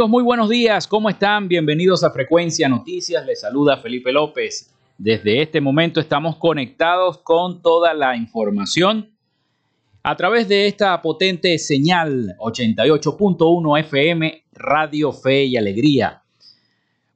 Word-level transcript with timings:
Amigos, 0.00 0.12
muy 0.12 0.22
buenos 0.22 0.48
días, 0.48 0.86
¿cómo 0.86 1.10
están? 1.10 1.46
Bienvenidos 1.46 2.02
a 2.04 2.10
Frecuencia 2.10 2.70
Noticias, 2.70 3.26
les 3.26 3.42
saluda 3.42 3.76
Felipe 3.76 4.10
López. 4.10 4.72
Desde 4.96 5.42
este 5.42 5.60
momento 5.60 6.00
estamos 6.00 6.36
conectados 6.36 7.18
con 7.18 7.60
toda 7.60 7.92
la 7.92 8.16
información 8.16 9.10
a 10.02 10.16
través 10.16 10.48
de 10.48 10.68
esta 10.68 11.02
potente 11.02 11.58
señal 11.58 12.34
88.1 12.38 13.78
FM, 13.80 14.44
Radio 14.54 15.12
Fe 15.12 15.44
y 15.44 15.58
Alegría. 15.58 16.22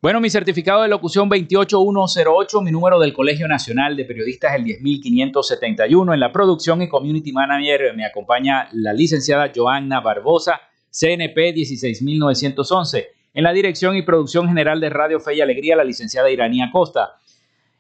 Bueno, 0.03 0.21
mi 0.21 0.29
certificado 0.29 0.83
de 0.83 0.89
locución 0.89 1.31
28108, 1.31 2.61
mi 2.61 2.71
número 2.71 2.99
del 2.99 3.15
Colegio 3.15 3.49
Nacional 3.49 3.97
de 3.97 4.05
Periodistas 4.05 4.57
el 4.57 4.65
10571. 4.65 6.13
En 6.13 6.21
la 6.21 6.31
producción 6.31 6.83
y 6.83 6.89
community 6.91 7.33
manager 7.33 7.97
me 7.97 8.05
acompaña 8.05 8.69
la 8.73 8.93
licenciada 8.93 9.51
Joanna 9.57 10.03
Barbosa 10.03 10.61
CNP 10.95 11.53
16911. 11.55 13.09
En 13.35 13.43
la 13.43 13.53
dirección 13.53 13.97
y 13.97 14.03
producción 14.03 14.47
general 14.47 14.81
de 14.81 14.91
Radio 14.91 15.19
Fe 15.19 15.35
y 15.35 15.41
Alegría, 15.41 15.75
la 15.75 15.83
licenciada 15.83 16.31
Iranía 16.31 16.71
Costa. 16.73 17.17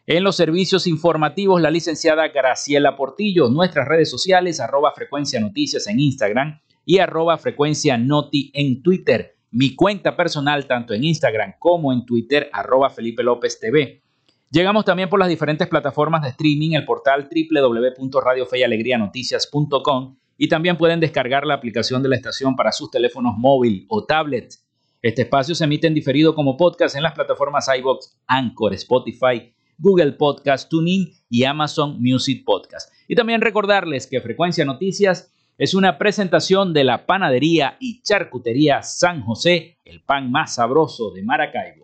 En 0.04 0.24
los 0.24 0.34
servicios 0.34 0.88
informativos, 0.88 1.62
la 1.62 1.70
licenciada 1.70 2.26
Graciela 2.28 2.96
Portillo. 2.96 3.48
Nuestras 3.48 3.86
redes 3.86 4.10
sociales, 4.10 4.58
arroba 4.58 4.90
frecuencia 4.92 5.38
noticias 5.38 5.86
en 5.86 6.00
Instagram 6.00 6.58
y 6.84 6.98
arroba 6.98 7.38
frecuencia 7.38 7.96
noti 7.96 8.50
en 8.52 8.82
Twitter. 8.82 9.36
Mi 9.52 9.76
cuenta 9.76 10.16
personal, 10.16 10.66
tanto 10.66 10.92
en 10.92 11.04
Instagram 11.04 11.54
como 11.60 11.92
en 11.92 12.04
Twitter, 12.04 12.50
arroba 12.52 12.90
Felipe 12.90 13.22
López 13.22 13.60
TV. 13.60 14.02
Llegamos 14.50 14.84
también 14.84 15.08
por 15.08 15.20
las 15.20 15.28
diferentes 15.28 15.68
plataformas 15.68 16.22
de 16.22 16.30
streaming, 16.30 16.72
el 16.72 16.84
portal 16.84 17.28
www.radiofeyalegrianoticias.com 17.30 20.16
y 20.36 20.48
también 20.48 20.76
pueden 20.76 21.00
descargar 21.00 21.46
la 21.46 21.54
aplicación 21.54 22.02
de 22.02 22.08
la 22.08 22.16
estación 22.16 22.56
para 22.56 22.72
sus 22.72 22.90
teléfonos 22.90 23.34
móvil 23.36 23.86
o 23.88 24.04
tablets. 24.04 24.64
Este 25.02 25.22
espacio 25.22 25.54
se 25.54 25.64
emite 25.64 25.86
en 25.86 25.94
diferido 25.94 26.34
como 26.34 26.56
podcast 26.56 26.96
en 26.96 27.02
las 27.02 27.12
plataformas 27.12 27.68
iBox, 27.78 28.18
Anchor, 28.26 28.72
Spotify, 28.74 29.52
Google 29.78 30.12
Podcast, 30.12 30.70
TuneIn 30.70 31.12
y 31.28 31.44
Amazon 31.44 32.00
Music 32.00 32.44
Podcast. 32.44 32.92
Y 33.08 33.14
también 33.14 33.40
recordarles 33.40 34.06
que 34.06 34.20
Frecuencia 34.20 34.64
Noticias 34.64 35.32
es 35.58 35.74
una 35.74 35.98
presentación 35.98 36.72
de 36.72 36.84
la 36.84 37.06
panadería 37.06 37.76
y 37.78 38.02
charcutería 38.02 38.82
San 38.82 39.22
José, 39.22 39.78
el 39.84 40.02
pan 40.02 40.30
más 40.30 40.56
sabroso 40.56 41.10
de 41.12 41.22
Maracaibo. 41.22 41.83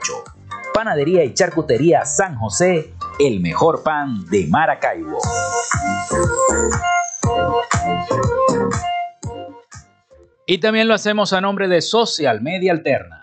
Panadería 0.73 1.25
y 1.25 1.33
Charcutería 1.33 2.05
San 2.05 2.37
José, 2.37 2.93
el 3.19 3.41
mejor 3.41 3.83
pan 3.83 4.25
de 4.29 4.47
Maracaibo. 4.47 5.19
Y 10.45 10.59
también 10.59 10.87
lo 10.87 10.93
hacemos 10.93 11.33
a 11.33 11.41
nombre 11.41 11.67
de 11.67 11.81
Social 11.81 12.39
Media 12.39 12.71
Alterna 12.71 13.22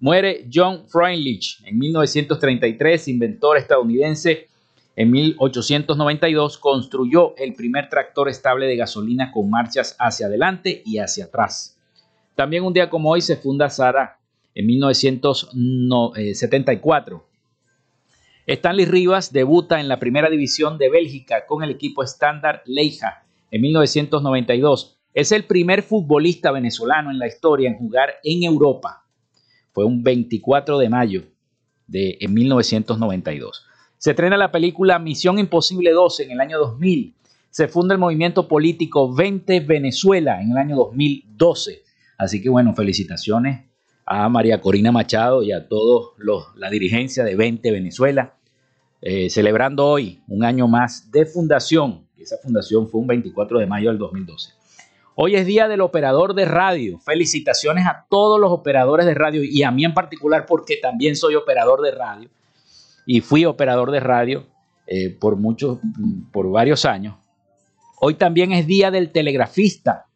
Muere 0.00 0.46
John 0.52 0.86
Freundlich 0.86 1.62
en 1.64 1.78
1933, 1.78 3.08
inventor 3.08 3.56
estadounidense. 3.56 4.48
En 4.96 5.10
1892 5.10 6.58
construyó 6.58 7.34
el 7.36 7.54
primer 7.54 7.88
tractor 7.88 8.28
estable 8.28 8.66
de 8.66 8.76
gasolina 8.76 9.32
con 9.32 9.48
marchas 9.48 9.96
hacia 9.98 10.26
adelante 10.26 10.82
y 10.84 10.98
hacia 10.98 11.24
atrás. 11.24 11.78
También 12.34 12.64
un 12.64 12.74
día 12.74 12.90
como 12.90 13.10
hoy 13.10 13.20
se 13.20 13.36
funda 13.36 13.70
Sara 13.70 14.18
en 14.54 14.66
1974. 14.66 17.27
Stanley 18.48 18.86
Rivas 18.86 19.30
debuta 19.30 19.78
en 19.78 19.88
la 19.88 19.98
primera 19.98 20.30
división 20.30 20.78
de 20.78 20.88
Bélgica 20.88 21.44
con 21.44 21.62
el 21.62 21.68
equipo 21.68 22.02
Standard 22.02 22.62
Leija 22.64 23.26
en 23.50 23.60
1992. 23.60 24.98
Es 25.12 25.32
el 25.32 25.44
primer 25.44 25.82
futbolista 25.82 26.50
venezolano 26.50 27.10
en 27.10 27.18
la 27.18 27.26
historia 27.26 27.68
en 27.68 27.76
jugar 27.76 28.14
en 28.24 28.44
Europa. 28.44 29.04
Fue 29.72 29.84
un 29.84 30.02
24 30.02 30.78
de 30.78 30.88
mayo 30.88 31.24
de 31.86 32.16
1992. 32.26 33.66
Se 33.98 34.10
estrena 34.12 34.38
la 34.38 34.50
película 34.50 34.98
Misión 34.98 35.38
Imposible 35.38 35.90
2 35.90 36.20
en 36.20 36.30
el 36.30 36.40
año 36.40 36.58
2000. 36.58 37.16
Se 37.50 37.68
funda 37.68 37.92
el 37.92 38.00
movimiento 38.00 38.48
político 38.48 39.14
20 39.14 39.60
Venezuela 39.60 40.40
en 40.40 40.52
el 40.52 40.56
año 40.56 40.76
2012. 40.76 41.82
Así 42.16 42.40
que 42.42 42.48
bueno, 42.48 42.74
felicitaciones 42.74 43.66
a 44.06 44.26
María 44.30 44.62
Corina 44.62 44.90
Machado 44.90 45.42
y 45.42 45.52
a 45.52 45.68
toda 45.68 46.14
la 46.56 46.70
dirigencia 46.70 47.24
de 47.24 47.36
20 47.36 47.70
Venezuela. 47.72 48.37
Eh, 49.00 49.30
celebrando 49.30 49.86
hoy 49.86 50.20
un 50.26 50.44
año 50.44 50.66
más 50.66 51.10
de 51.12 51.24
fundación. 51.24 52.08
Esa 52.16 52.36
fundación 52.38 52.88
fue 52.88 53.00
un 53.00 53.06
24 53.06 53.60
de 53.60 53.66
mayo 53.66 53.90
del 53.90 53.98
2012. 53.98 54.52
Hoy 55.14 55.36
es 55.36 55.46
día 55.46 55.68
del 55.68 55.82
operador 55.82 56.34
de 56.34 56.44
radio. 56.44 56.98
Felicitaciones 56.98 57.86
a 57.86 58.06
todos 58.10 58.40
los 58.40 58.50
operadores 58.50 59.06
de 59.06 59.14
radio 59.14 59.42
y 59.44 59.62
a 59.62 59.70
mí 59.70 59.84
en 59.84 59.94
particular 59.94 60.46
porque 60.46 60.78
también 60.82 61.14
soy 61.14 61.36
operador 61.36 61.80
de 61.82 61.92
radio 61.92 62.28
y 63.06 63.20
fui 63.20 63.44
operador 63.44 63.92
de 63.92 64.00
radio 64.00 64.46
eh, 64.88 65.10
por 65.10 65.36
muchos, 65.36 65.78
por 66.32 66.50
varios 66.50 66.84
años. 66.84 67.16
Hoy 68.00 68.14
también 68.14 68.50
es 68.52 68.66
día 68.66 68.90
del 68.90 69.12
telegrafista, 69.12 70.06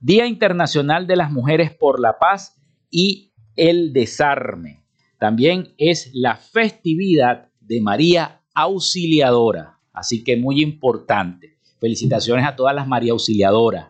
Día 0.00 0.26
Internacional 0.26 1.06
de 1.06 1.14
las 1.14 1.30
Mujeres 1.30 1.72
por 1.72 2.00
la 2.00 2.18
Paz 2.18 2.56
y 2.90 3.30
el 3.54 3.92
Desarme. 3.92 4.82
También 5.18 5.74
es 5.78 6.10
la 6.12 6.34
festividad 6.34 7.51
de 7.72 7.80
María 7.80 8.42
Auxiliadora. 8.54 9.78
Así 9.94 10.22
que 10.22 10.36
muy 10.36 10.62
importante. 10.62 11.56
Felicitaciones 11.80 12.46
a 12.46 12.54
todas 12.54 12.74
las 12.74 12.86
María 12.86 13.12
Auxiliadoras 13.12 13.86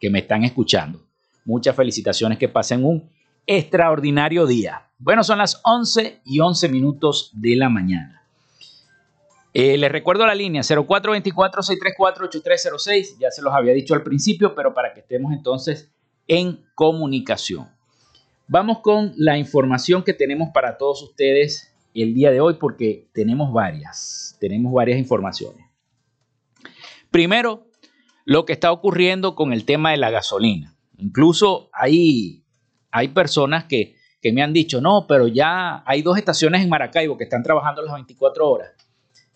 que 0.00 0.08
me 0.08 0.20
están 0.20 0.44
escuchando. 0.44 1.04
Muchas 1.44 1.76
felicitaciones, 1.76 2.38
que 2.38 2.48
pasen 2.48 2.86
un 2.86 3.10
extraordinario 3.46 4.46
día. 4.46 4.88
Bueno, 4.98 5.22
son 5.22 5.36
las 5.38 5.60
11 5.62 6.22
y 6.24 6.40
11 6.40 6.70
minutos 6.70 7.30
de 7.34 7.54
la 7.56 7.68
mañana. 7.68 8.22
Eh, 9.52 9.76
les 9.76 9.92
recuerdo 9.92 10.24
la 10.26 10.34
línea 10.34 10.62
0424-634-8306. 10.62 13.18
Ya 13.18 13.30
se 13.30 13.42
los 13.42 13.52
había 13.52 13.74
dicho 13.74 13.92
al 13.94 14.02
principio, 14.02 14.54
pero 14.54 14.72
para 14.72 14.94
que 14.94 15.00
estemos 15.00 15.34
entonces 15.34 15.90
en 16.26 16.64
comunicación. 16.74 17.68
Vamos 18.46 18.78
con 18.80 19.12
la 19.16 19.36
información 19.36 20.02
que 20.02 20.14
tenemos 20.14 20.48
para 20.54 20.78
todos 20.78 21.02
ustedes 21.02 21.67
el 21.94 22.14
día 22.14 22.30
de 22.30 22.40
hoy 22.40 22.54
porque 22.54 23.08
tenemos 23.12 23.52
varias, 23.52 24.36
tenemos 24.40 24.72
varias 24.72 24.98
informaciones. 24.98 25.66
Primero, 27.10 27.66
lo 28.24 28.44
que 28.44 28.52
está 28.52 28.72
ocurriendo 28.72 29.34
con 29.34 29.52
el 29.52 29.64
tema 29.64 29.90
de 29.90 29.96
la 29.96 30.10
gasolina. 30.10 30.76
Incluso 30.98 31.70
hay, 31.72 32.44
hay 32.90 33.08
personas 33.08 33.64
que, 33.64 33.96
que 34.20 34.32
me 34.32 34.42
han 34.42 34.52
dicho, 34.52 34.80
no, 34.80 35.06
pero 35.08 35.28
ya 35.28 35.82
hay 35.86 36.02
dos 36.02 36.18
estaciones 36.18 36.62
en 36.62 36.68
Maracaibo 36.68 37.16
que 37.16 37.24
están 37.24 37.42
trabajando 37.42 37.82
las 37.82 37.94
24 37.94 38.48
horas, 38.48 38.72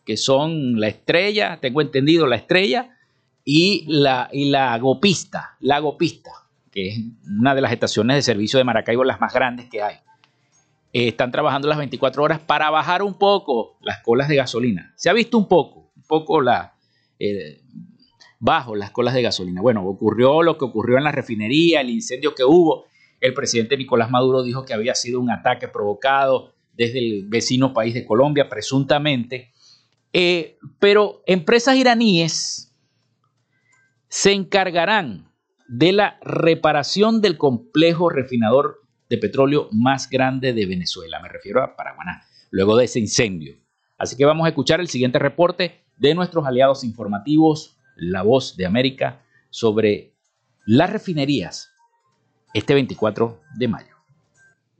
que 0.04 0.16
son 0.16 0.78
la 0.78 0.88
estrella, 0.88 1.58
tengo 1.60 1.80
entendido, 1.80 2.26
la 2.26 2.36
estrella 2.36 2.90
y 3.44 3.84
la, 3.88 4.28
y 4.32 4.50
la 4.50 4.76
Gopista, 4.78 5.56
la 5.60 5.78
Gopista, 5.78 6.30
que 6.70 6.88
es 6.88 6.98
una 7.26 7.54
de 7.54 7.60
las 7.60 7.72
estaciones 7.72 8.16
de 8.16 8.22
servicio 8.22 8.58
de 8.58 8.64
Maracaibo, 8.64 9.04
las 9.04 9.20
más 9.20 9.32
grandes 9.32 9.70
que 9.70 9.82
hay. 9.82 9.96
Eh, 10.92 11.08
están 11.08 11.32
trabajando 11.32 11.68
las 11.68 11.78
24 11.78 12.22
horas 12.22 12.40
para 12.40 12.68
bajar 12.70 13.02
un 13.02 13.14
poco 13.14 13.78
las 13.80 14.02
colas 14.02 14.28
de 14.28 14.36
gasolina. 14.36 14.92
Se 14.96 15.08
ha 15.08 15.14
visto 15.14 15.38
un 15.38 15.48
poco, 15.48 15.92
un 15.96 16.02
poco 16.02 16.42
la, 16.42 16.74
eh, 17.18 17.62
bajo 18.38 18.76
las 18.76 18.90
colas 18.90 19.14
de 19.14 19.22
gasolina. 19.22 19.62
Bueno, 19.62 19.86
ocurrió 19.86 20.42
lo 20.42 20.58
que 20.58 20.64
ocurrió 20.64 20.98
en 20.98 21.04
la 21.04 21.12
refinería, 21.12 21.80
el 21.80 21.90
incendio 21.90 22.34
que 22.34 22.44
hubo. 22.44 22.84
El 23.20 23.34
presidente 23.34 23.76
Nicolás 23.76 24.10
Maduro 24.10 24.42
dijo 24.42 24.64
que 24.64 24.74
había 24.74 24.94
sido 24.94 25.20
un 25.20 25.30
ataque 25.30 25.68
provocado 25.68 26.52
desde 26.74 26.98
el 26.98 27.26
vecino 27.28 27.72
país 27.72 27.94
de 27.94 28.04
Colombia, 28.04 28.48
presuntamente. 28.48 29.52
Eh, 30.12 30.58
pero 30.78 31.22
empresas 31.26 31.76
iraníes 31.76 32.74
se 34.08 34.32
encargarán 34.32 35.32
de 35.68 35.92
la 35.92 36.18
reparación 36.20 37.22
del 37.22 37.38
complejo 37.38 38.10
refinador 38.10 38.81
de 39.12 39.18
petróleo 39.18 39.68
más 39.72 40.08
grande 40.08 40.54
de 40.54 40.64
Venezuela. 40.64 41.20
Me 41.20 41.28
refiero 41.28 41.62
a 41.62 41.76
Paraguaná, 41.76 42.24
luego 42.50 42.78
de 42.78 42.86
ese 42.86 42.98
incendio. 42.98 43.58
Así 43.98 44.16
que 44.16 44.24
vamos 44.24 44.46
a 44.46 44.48
escuchar 44.48 44.80
el 44.80 44.88
siguiente 44.88 45.18
reporte 45.18 45.82
de 45.98 46.14
nuestros 46.14 46.46
aliados 46.46 46.82
informativos, 46.82 47.76
La 47.94 48.22
Voz 48.22 48.56
de 48.56 48.64
América, 48.64 49.20
sobre 49.50 50.14
las 50.64 50.88
refinerías 50.90 51.74
este 52.54 52.72
24 52.72 53.38
de 53.54 53.68
mayo. 53.68 53.91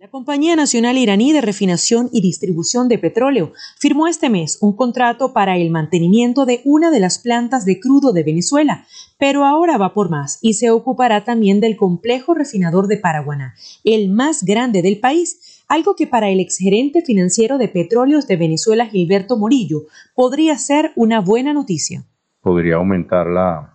La 0.03 0.09
Compañía 0.09 0.57
Nacional 0.57 0.99
Iraní 0.99 1.33
de 1.33 1.41
Refinación 1.41 2.09
y 2.13 2.23
Distribución 2.23 2.89
de 2.89 2.99
Petróleo 2.99 3.53
firmó 3.79 4.09
este 4.09 4.31
mes 4.31 4.59
un 4.61 4.75
contrato 4.75 5.33
para 5.33 5.57
el 5.57 5.71
mantenimiento 5.71 6.45
de 6.45 6.61
una 6.65 6.91
de 6.91 6.99
las 6.99 7.21
plantas 7.21 7.65
de 7.65 7.79
crudo 7.79 8.13
de 8.13 8.25
Venezuela, 8.25 8.85
pero 9.17 9.45
ahora 9.45 9.79
va 9.79 9.95
por 9.95 10.11
más 10.11 10.41
y 10.43 10.55
se 10.55 10.71
ocupará 10.71 11.23
también 11.23 11.61
del 11.61 11.77
complejo 11.77 12.35
refinador 12.35 12.89
de 12.89 12.97
Paraguaná, 12.97 13.55
el 13.85 14.11
más 14.11 14.43
grande 14.43 14.83
del 14.83 14.99
país, 14.99 15.65
algo 15.69 15.95
que 15.95 16.09
para 16.09 16.31
el 16.31 16.41
exgerente 16.41 17.03
financiero 17.03 17.57
de 17.57 17.69
Petróleos 17.69 18.27
de 18.27 18.37
Venezuela, 18.37 18.87
Gilberto 18.87 19.37
Morillo, 19.37 19.83
podría 20.17 20.59
ser 20.59 20.91
una 20.97 21.21
buena 21.21 21.53
noticia. 21.53 22.03
Podría 22.41 22.75
aumentar 22.75 23.29
la, 23.29 23.73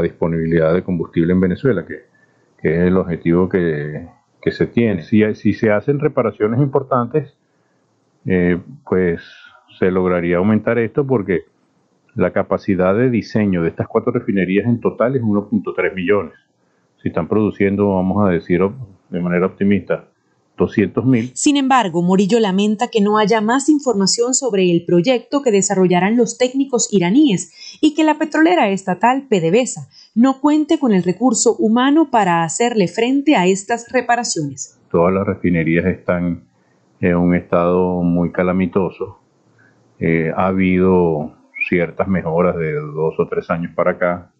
disponibilidad 0.00 0.72
de 0.72 0.82
combustible 0.82 1.34
en 1.34 1.40
Venezuela, 1.40 1.84
que, 1.86 2.08
es 2.62 2.78
el 2.78 2.96
objetivo 2.96 3.46
que 3.46 4.19
que 4.40 4.52
se 4.52 4.66
tiene. 4.66 5.02
Si, 5.02 5.52
se 5.52 5.70
hacen 5.70 5.98
reparaciones 5.98 6.60
importantes, 6.60 7.36
eh, 8.26 8.58
pues 8.88 9.22
se 9.78 9.90
lograría 9.90 10.38
aumentar 10.38 10.78
esto 10.78 11.06
porque 11.06 11.44
la 12.14 12.32
capacidad 12.32 12.94
de 12.94 13.10
diseño 13.10 13.62
de 13.62 13.68
estas 13.68 13.88
cuatro 13.88 14.12
refinerías 14.12 14.66
en 14.66 14.80
total 14.80 15.16
es 15.16 15.22
1.3 15.22 15.94
millones. 15.94 16.34
Si 17.02 17.08
están 17.08 17.28
produciendo, 17.28 17.94
vamos 17.94 18.26
a 18.26 18.30
decir 18.30 18.60
de 19.08 19.20
manera 19.20 19.46
optimista, 19.46 20.09
200.000. 20.60 21.32
Sin 21.34 21.56
embargo, 21.56 22.02
Morillo 22.02 22.38
lamenta 22.38 22.88
que 22.88 23.00
no 23.00 23.18
haya 23.18 23.40
más 23.40 23.68
información 23.68 24.34
sobre 24.34 24.70
el 24.70 24.84
proyecto 24.84 25.42
que 25.42 25.50
desarrollarán 25.50 26.16
los 26.16 26.38
técnicos 26.38 26.92
iraníes 26.92 27.78
y 27.80 27.94
que 27.94 28.04
la 28.04 28.18
petrolera 28.18 28.70
estatal 28.70 29.26
PDVSA 29.28 29.88
no 30.14 30.40
cuente 30.40 30.78
con 30.78 30.92
el 30.92 31.02
recurso 31.02 31.56
humano 31.56 32.10
para 32.10 32.44
hacerle 32.44 32.88
frente 32.88 33.36
a 33.36 33.46
estas 33.46 33.90
reparaciones. 33.90 34.78
Todas 34.90 35.14
las 35.14 35.26
refinerías 35.26 35.86
están 35.86 36.44
en 37.00 37.16
un 37.16 37.34
estado 37.34 38.02
muy 38.02 38.30
calamitoso. 38.30 39.18
Eh, 39.98 40.32
ha 40.36 40.46
habido 40.48 41.34
ciertas 41.68 42.08
mejoras 42.08 42.56
de 42.56 42.72
dos 42.72 43.14
o 43.18 43.28
tres 43.28 43.50
años 43.50 43.72
para 43.74 43.92
acá, 43.92 44.32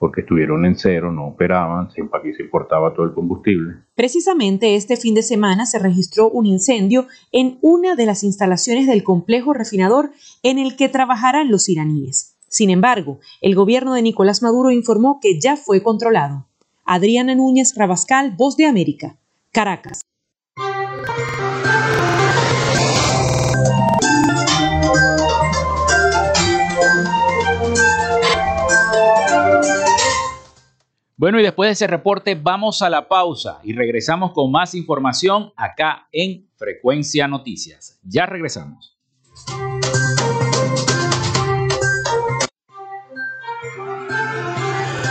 porque 0.00 0.22
estuvieron 0.22 0.64
en 0.64 0.76
cero, 0.76 1.12
no 1.12 1.26
operaban, 1.26 1.88
aquí 1.88 2.32
se 2.34 2.42
importaba 2.42 2.94
todo 2.94 3.04
el 3.04 3.12
combustible. 3.12 3.82
Precisamente 3.94 4.74
este 4.74 4.96
fin 4.96 5.14
de 5.14 5.22
semana 5.22 5.66
se 5.66 5.78
registró 5.78 6.30
un 6.30 6.46
incendio 6.46 7.06
en 7.32 7.58
una 7.60 7.94
de 7.96 8.06
las 8.06 8.24
instalaciones 8.24 8.86
del 8.86 9.04
complejo 9.04 9.52
refinador 9.52 10.10
en 10.42 10.58
el 10.58 10.74
que 10.74 10.88
trabajarán 10.88 11.50
los 11.50 11.68
iraníes. 11.68 12.38
Sin 12.48 12.70
embargo, 12.70 13.20
el 13.42 13.54
gobierno 13.54 13.92
de 13.92 14.00
Nicolás 14.00 14.40
Maduro 14.40 14.70
informó 14.70 15.20
que 15.20 15.38
ya 15.38 15.58
fue 15.58 15.82
controlado. 15.82 16.46
Adriana 16.86 17.34
Núñez 17.34 17.74
Rabascal, 17.76 18.34
Voz 18.38 18.56
de 18.56 18.64
América, 18.64 19.18
Caracas. 19.52 20.00
Bueno, 31.20 31.38
y 31.38 31.42
después 31.42 31.68
de 31.68 31.72
ese 31.72 31.86
reporte 31.86 32.34
vamos 32.34 32.80
a 32.80 32.88
la 32.88 33.06
pausa 33.06 33.60
y 33.62 33.74
regresamos 33.74 34.32
con 34.32 34.50
más 34.50 34.74
información 34.74 35.52
acá 35.54 36.08
en 36.12 36.48
Frecuencia 36.56 37.28
Noticias. 37.28 38.00
Ya 38.02 38.24
regresamos. 38.24 38.98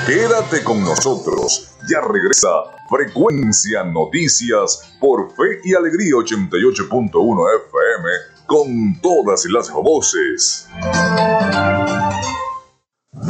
Quédate 0.08 0.64
con 0.64 0.82
nosotros. 0.82 1.76
Ya 1.88 2.02
regresa 2.02 2.48
Frecuencia 2.90 3.84
Noticias 3.84 4.98
por 5.00 5.30
Fe 5.36 5.62
y 5.64 5.76
Alegría 5.76 6.14
88.1 6.14 7.46
FM 7.68 8.10
con 8.48 9.00
todas 9.00 9.46
las 9.46 9.72
voces. 9.72 10.68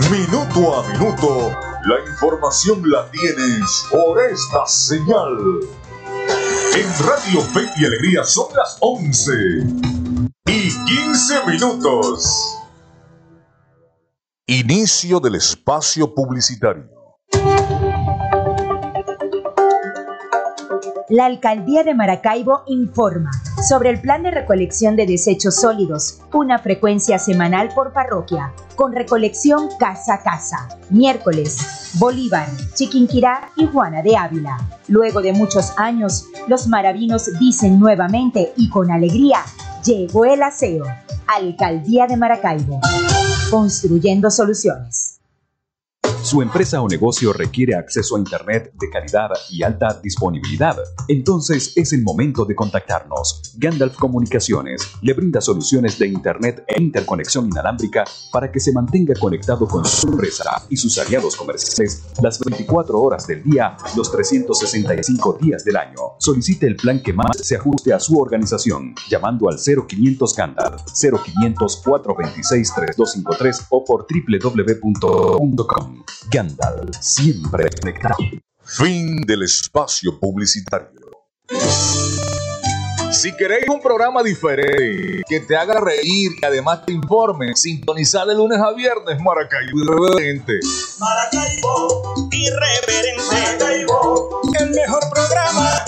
Minuto 0.10 0.80
a 0.80 0.88
minuto, 0.94 1.69
la 1.86 2.00
información 2.10 2.82
la 2.90 3.10
tienes 3.12 3.86
por 3.90 4.22
esta 4.22 4.66
señal. 4.66 5.38
En 6.76 7.08
Radio 7.08 7.42
Fe 7.42 7.70
y 7.78 7.86
Alegría 7.86 8.24
son 8.24 8.48
las 8.56 8.78
11 8.82 9.32
y 10.46 10.70
15 10.86 11.46
minutos. 11.48 12.58
Inicio 14.46 15.20
del 15.20 15.36
espacio 15.36 16.14
publicitario. 16.14 16.90
La 21.10 21.26
Alcaldía 21.26 21.84
de 21.84 21.96
Maracaibo 21.96 22.62
informa 22.68 23.32
sobre 23.68 23.90
el 23.90 24.00
plan 24.00 24.22
de 24.22 24.30
recolección 24.30 24.96
de 24.96 25.08
desechos 25.08 25.56
sólidos, 25.56 26.20
una 26.32 26.60
frecuencia 26.60 27.18
semanal 27.18 27.70
por 27.74 27.94
parroquia, 27.94 28.54
con 28.76 28.94
recolección 28.94 29.70
casa 29.80 30.14
a 30.14 30.22
casa. 30.22 30.70
Miércoles, 30.92 31.96
Bolívar, 31.96 32.48
Chiquinquirá 32.76 33.50
y 33.56 33.66
Juana 33.66 34.04
de 34.04 34.18
Ávila. 34.18 34.60
Luego 34.88 35.24
de 35.24 35.34
muchos 35.34 35.74
años, 35.78 36.28
los 36.48 36.68
maravinos 36.68 37.28
dicen 37.40 37.80
nuevamente 37.80 38.54
y 38.56 38.70
con 38.70 38.92
alegría, 38.92 39.40
llegó 39.84 40.26
el 40.26 40.44
aseo. 40.44 40.86
Alcaldía 41.26 42.06
de 42.06 42.18
Maracaibo. 42.18 42.80
Construyendo 43.50 44.30
soluciones. 44.30 45.19
Su 46.30 46.44
empresa 46.44 46.80
o 46.80 46.88
negocio 46.88 47.34
requiere 47.34 47.74
acceso 47.74 48.16
a 48.16 48.20
Internet 48.20 48.72
de 48.80 48.88
calidad 48.92 49.32
y 49.50 49.64
alta 49.64 50.00
disponibilidad. 50.00 50.78
Entonces 51.08 51.74
es 51.76 51.92
el 51.92 52.04
momento 52.04 52.46
de 52.46 52.54
contactarnos. 52.54 53.56
Gandalf 53.58 53.98
Comunicaciones 53.98 54.80
le 55.02 55.16
brinda 55.16 55.42
soluciones 55.42 55.98
de 55.98 56.06
Internet 56.06 56.64
e 56.68 56.80
interconexión 56.80 57.48
inalámbrica 57.48 58.04
para 58.32 58.52
que 58.52 58.60
se 58.60 58.72
mantenga 58.72 59.16
conectado 59.20 59.68
con 59.68 59.84
su 59.86 60.08
empresa 60.08 60.68
y 60.70 60.78
sus 60.78 61.00
aliados 61.00 61.36
comerciales 61.36 62.04
las 62.22 62.40
24 62.40 63.02
horas 63.02 63.26
del 63.26 63.42
día, 63.42 63.76
los 63.98 64.12
365 64.12 65.40
días 65.42 65.66
del 65.66 65.78
año. 65.78 66.14
Solicite 66.20 66.68
el 66.68 66.76
plan 66.76 67.02
que 67.02 67.12
más 67.12 67.40
se 67.42 67.56
ajuste 67.56 67.92
a 67.92 68.00
su 68.00 68.20
organización 68.20 68.94
llamando 69.10 69.50
al 69.50 69.58
0500 69.58 70.36
Gandalf 70.36 70.84
0500 70.94 71.78
426 71.84 72.74
3253 72.76 73.66
o 73.70 73.84
por 73.84 74.06
www.com. 74.06 76.04
Gandalf, 76.28 76.96
siempre 77.00 77.70
conectado. 77.80 78.18
Fin 78.64 79.22
del 79.22 79.44
espacio 79.44 80.20
publicitario. 80.20 81.10
Si 83.12 83.36
queréis 83.36 83.68
un 83.68 83.82
programa 83.82 84.22
diferente, 84.22 85.24
que 85.28 85.40
te 85.40 85.58
haga 85.58 85.80
reír 85.80 86.32
y 86.42 86.46
además 86.46 86.86
te 86.86 86.94
informe, 86.94 87.56
sintonizar 87.56 88.28
de 88.28 88.36
lunes 88.36 88.60
a 88.60 88.72
viernes 88.72 89.20
Maracaibo 89.20 89.80
irreverente. 89.80 90.60
Maracaibo 91.00 92.30
irreverente. 92.32 93.24
Maracaibo, 93.32 94.42
el 94.60 94.70
mejor 94.70 95.02
programa. 95.12 95.84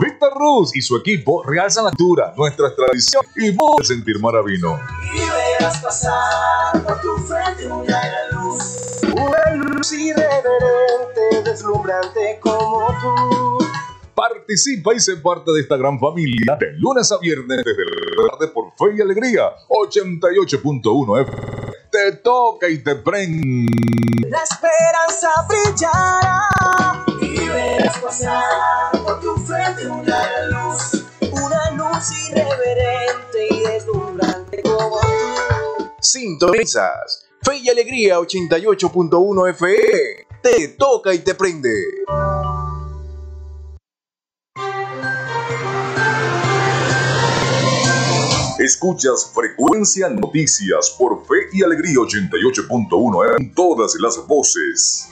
Víctor 0.00 0.32
Ruz 0.34 0.74
y 0.74 0.82
su 0.82 0.96
equipo 0.96 1.44
realzan 1.44 1.84
la 1.84 1.90
altura, 1.90 2.34
nuestra 2.36 2.74
tradición 2.74 3.22
y 3.36 3.52
modo 3.52 3.76
de 3.78 3.84
sentir 3.84 4.18
maravino. 4.18 4.80
Y 5.14 5.20
verás 5.20 5.78
pasar 5.78 6.82
por 6.82 7.00
tu 7.00 7.16
frente 7.18 7.68
una 7.68 8.02
luz. 8.32 9.00
Una 9.14 9.54
luz 9.54 9.92
irreverente, 9.92 11.42
deslumbrante 11.44 12.40
como 12.42 12.88
tú. 13.00 13.73
Participa 14.14 14.94
y 14.94 15.00
sé 15.00 15.16
parte 15.16 15.50
de 15.52 15.60
esta 15.60 15.76
gran 15.76 15.98
familia 15.98 16.56
de 16.60 16.72
lunes 16.78 17.10
a 17.10 17.18
viernes 17.18 17.64
desde 17.64 17.84
la 17.84 18.30
tarde 18.30 18.48
por 18.48 18.70
Fe 18.76 18.96
y 18.96 19.00
Alegría 19.00 19.50
88.1 19.68 21.22
F. 21.22 21.32
Te 21.90 22.12
toca 22.18 22.68
y 22.68 22.78
te 22.78 22.94
prende. 22.94 23.66
La 24.28 24.42
esperanza 24.42 25.30
brillará 25.48 27.04
y 27.20 27.48
verás 27.48 27.98
pasar 27.98 28.92
por 29.04 29.20
tu 29.20 29.34
frente 29.36 29.86
una 29.88 30.46
luz, 30.46 31.04
una 31.32 31.70
luz 31.72 32.28
irreverente 32.30 33.48
y 33.50 33.60
deslumbrante 33.62 34.62
como 34.62 35.00
tú. 35.00 35.90
Sintonizas 36.00 37.26
Fe 37.42 37.58
y 37.58 37.68
Alegría 37.68 38.18
88.1 38.20 39.50
FM. 39.50 40.26
Te 40.40 40.68
toca 40.68 41.12
y 41.12 41.18
te 41.18 41.34
prende. 41.34 41.70
Escuchas 48.64 49.30
Frecuencia 49.34 50.08
Noticias 50.08 50.96
por 50.98 51.22
Fe 51.26 51.34
y 51.52 51.62
Alegría 51.62 51.96
88.1 51.96 53.38
en 53.38 53.54
todas 53.54 53.94
las 54.00 54.26
voces. 54.26 55.06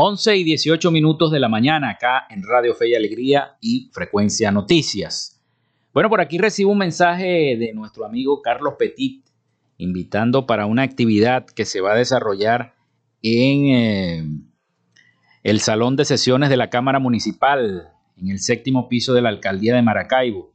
11 0.00 0.36
y 0.36 0.44
18 0.44 0.92
minutos 0.92 1.32
de 1.32 1.40
la 1.40 1.48
mañana 1.48 1.90
acá 1.90 2.24
en 2.30 2.44
Radio 2.44 2.72
Fe 2.72 2.90
y 2.90 2.94
Alegría 2.94 3.56
y 3.60 3.90
Frecuencia 3.92 4.52
Noticias. 4.52 5.42
Bueno, 5.92 6.08
por 6.08 6.20
aquí 6.20 6.38
recibo 6.38 6.70
un 6.70 6.78
mensaje 6.78 7.56
de 7.58 7.72
nuestro 7.74 8.06
amigo 8.06 8.40
Carlos 8.40 8.74
Petit 8.78 9.26
invitando 9.76 10.46
para 10.46 10.66
una 10.66 10.82
actividad 10.82 11.46
que 11.46 11.64
se 11.64 11.80
va 11.80 11.94
a 11.94 11.96
desarrollar 11.96 12.76
en 13.22 13.66
eh, 13.74 14.24
el 15.42 15.58
Salón 15.58 15.96
de 15.96 16.04
Sesiones 16.04 16.48
de 16.48 16.56
la 16.56 16.70
Cámara 16.70 17.00
Municipal, 17.00 17.88
en 18.16 18.30
el 18.30 18.38
séptimo 18.38 18.88
piso 18.88 19.14
de 19.14 19.22
la 19.22 19.30
Alcaldía 19.30 19.74
de 19.74 19.82
Maracaibo. 19.82 20.52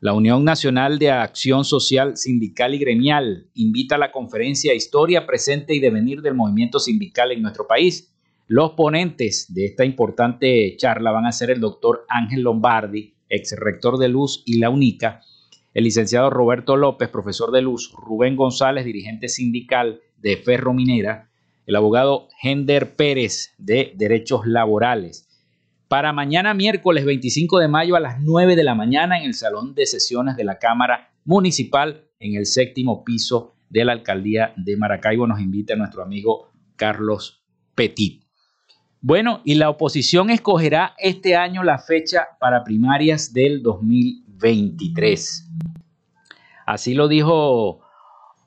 La 0.00 0.12
Unión 0.12 0.42
Nacional 0.42 0.98
de 0.98 1.12
Acción 1.12 1.64
Social 1.64 2.16
Sindical 2.16 2.74
y 2.74 2.78
Gremial 2.78 3.46
invita 3.54 3.94
a 3.94 3.98
la 3.98 4.10
conferencia 4.10 4.74
Historia, 4.74 5.24
Presente 5.24 5.72
y 5.72 5.78
Devenir 5.78 6.20
del 6.20 6.34
Movimiento 6.34 6.80
Sindical 6.80 7.30
en 7.30 7.42
nuestro 7.42 7.68
país. 7.68 8.11
Los 8.54 8.72
ponentes 8.72 9.46
de 9.54 9.64
esta 9.64 9.82
importante 9.82 10.76
charla 10.76 11.10
van 11.10 11.24
a 11.24 11.32
ser 11.32 11.48
el 11.48 11.58
doctor 11.58 12.04
Ángel 12.06 12.42
Lombardi, 12.42 13.14
ex 13.30 13.56
rector 13.58 13.96
de 13.96 14.10
Luz 14.10 14.42
y 14.44 14.58
la 14.58 14.68
UNICA, 14.68 15.22
el 15.72 15.84
licenciado 15.84 16.28
Roberto 16.28 16.76
López, 16.76 17.08
profesor 17.08 17.50
de 17.50 17.62
Luz, 17.62 17.90
Rubén 17.96 18.36
González, 18.36 18.84
dirigente 18.84 19.30
sindical 19.30 20.02
de 20.18 20.36
Ferro 20.36 20.74
Minera, 20.74 21.30
el 21.64 21.76
abogado 21.76 22.28
Hender 22.42 22.94
Pérez 22.94 23.54
de 23.56 23.94
Derechos 23.96 24.46
Laborales 24.46 25.30
para 25.88 26.12
mañana 26.12 26.52
miércoles 26.52 27.06
25 27.06 27.58
de 27.58 27.68
mayo 27.68 27.96
a 27.96 28.00
las 28.00 28.20
9 28.20 28.54
de 28.54 28.64
la 28.64 28.74
mañana 28.74 29.18
en 29.18 29.24
el 29.24 29.32
Salón 29.32 29.74
de 29.74 29.86
Sesiones 29.86 30.36
de 30.36 30.44
la 30.44 30.58
Cámara 30.58 31.14
Municipal 31.24 32.04
en 32.20 32.34
el 32.34 32.44
séptimo 32.44 33.02
piso 33.02 33.54
de 33.70 33.86
la 33.86 33.92
Alcaldía 33.92 34.52
de 34.58 34.76
Maracaibo. 34.76 35.26
Nos 35.26 35.40
invita 35.40 35.74
nuestro 35.74 36.02
amigo 36.02 36.52
Carlos 36.76 37.42
Petit. 37.74 38.21
Bueno, 39.04 39.40
y 39.44 39.56
la 39.56 39.68
oposición 39.68 40.30
escogerá 40.30 40.94
este 40.96 41.34
año 41.34 41.64
la 41.64 41.78
fecha 41.78 42.28
para 42.38 42.62
primarias 42.62 43.32
del 43.32 43.60
2023. 43.60 45.50
Así 46.64 46.94
lo 46.94 47.08
dijo 47.08 47.80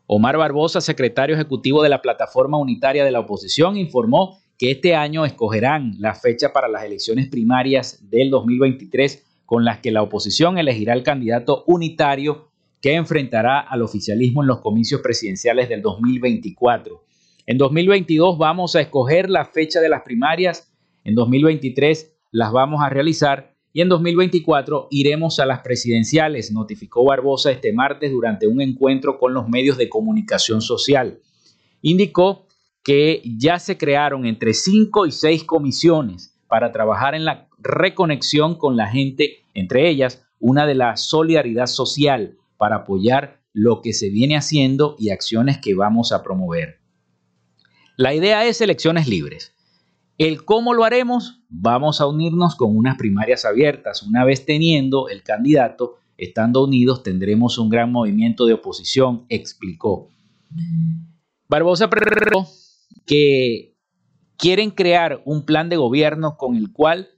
Omar 0.07 0.37
Barbosa, 0.37 0.79
secretario 0.79 1.35
ejecutivo 1.35 1.83
de 1.83 1.89
la 1.89 2.01
Plataforma 2.01 2.57
Unitaria 2.57 3.03
de 3.03 3.11
la 3.11 3.19
Oposición, 3.19 3.75
informó 3.75 4.39
que 4.57 4.71
este 4.71 4.95
año 4.95 5.25
escogerán 5.25 5.95
la 5.99 6.15
fecha 6.15 6.53
para 6.53 6.69
las 6.69 6.85
elecciones 6.85 7.27
primarias 7.27 8.09
del 8.09 8.29
2023 8.29 9.25
con 9.45 9.65
las 9.65 9.79
que 9.79 9.91
la 9.91 10.03
oposición 10.03 10.57
elegirá 10.57 10.93
el 10.93 11.03
candidato 11.03 11.65
unitario 11.67 12.47
que 12.79 12.93
enfrentará 12.93 13.59
al 13.59 13.81
oficialismo 13.81 14.41
en 14.41 14.47
los 14.47 14.61
comicios 14.61 15.01
presidenciales 15.01 15.67
del 15.67 15.81
2024. 15.81 17.04
En 17.47 17.59
2022 17.59 18.39
vamos 18.39 18.75
a 18.75 18.81
escoger 18.81 19.29
la 19.29 19.45
fecha 19.45 19.79
de 19.79 19.89
las 19.89 20.01
primarias, 20.01 20.71
en 21.03 21.13
2023 21.13 22.11
las 22.31 22.51
vamos 22.51 22.81
a 22.81 22.89
realizar 22.89 23.55
y 23.71 23.81
en 23.81 23.89
2024 23.89 24.87
iremos 24.89 25.39
a 25.39 25.45
las 25.45 25.59
presidenciales, 25.59 26.51
notificó 26.51 27.05
Barbosa 27.05 27.51
este 27.51 27.71
martes 27.71 28.11
durante 28.11 28.47
un 28.47 28.61
encuentro 28.61 29.19
con 29.19 29.35
los 29.35 29.47
medios 29.47 29.77
de 29.77 29.89
comunicación 29.89 30.61
social. 30.61 31.19
Indicó 31.83 32.47
que 32.83 33.21
ya 33.37 33.59
se 33.59 33.77
crearon 33.77 34.25
entre 34.25 34.55
cinco 34.55 35.05
y 35.05 35.11
seis 35.11 35.43
comisiones 35.43 36.35
para 36.47 36.71
trabajar 36.71 37.13
en 37.13 37.25
la 37.25 37.47
reconexión 37.59 38.55
con 38.55 38.75
la 38.75 38.87
gente, 38.87 39.43
entre 39.53 39.87
ellas 39.87 40.25
una 40.39 40.65
de 40.65 40.73
la 40.73 40.97
solidaridad 40.97 41.67
social 41.67 42.37
para 42.57 42.77
apoyar 42.77 43.41
lo 43.53 43.81
que 43.81 43.93
se 43.93 44.09
viene 44.09 44.35
haciendo 44.35 44.95
y 44.97 45.11
acciones 45.11 45.59
que 45.59 45.75
vamos 45.75 46.11
a 46.11 46.23
promover. 46.23 46.84
La 47.97 48.13
idea 48.13 48.45
es 48.45 48.59
elecciones 48.59 49.07
libres. 49.07 49.53
El 50.17 50.43
cómo 50.43 50.73
lo 50.73 50.83
haremos, 50.83 51.41
vamos 51.49 52.01
a 52.01 52.07
unirnos 52.07 52.55
con 52.55 52.75
unas 52.75 52.97
primarias 52.97 53.45
abiertas. 53.45 54.03
Una 54.03 54.25
vez 54.25 54.45
teniendo 54.45 55.07
el 55.07 55.23
candidato, 55.23 55.95
estando 56.17 56.63
unidos, 56.63 57.03
tendremos 57.03 57.57
un 57.57 57.69
gran 57.69 57.91
movimiento 57.91 58.45
de 58.45 58.53
oposición, 58.53 59.25
explicó. 59.29 60.09
Barbosa 61.47 61.89
que 63.05 63.75
quieren 64.37 64.71
crear 64.71 65.21
un 65.25 65.45
plan 65.45 65.69
de 65.69 65.77
gobierno 65.77 66.37
con 66.37 66.55
el 66.55 66.71
cual 66.71 67.09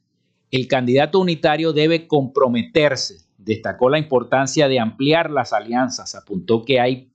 el 0.52 0.68
candidato 0.68 1.20
unitario 1.20 1.74
debe 1.74 2.08
comprometerse. 2.08 3.26
Destacó 3.38 3.90
la 3.90 4.00
importancia 4.00 4.68
de 4.68 4.80
ampliar 4.80 5.32
las 5.32 5.54
alianzas. 5.54 6.16
Apuntó 6.16 6.66
que 6.66 6.80
hay 6.80 7.12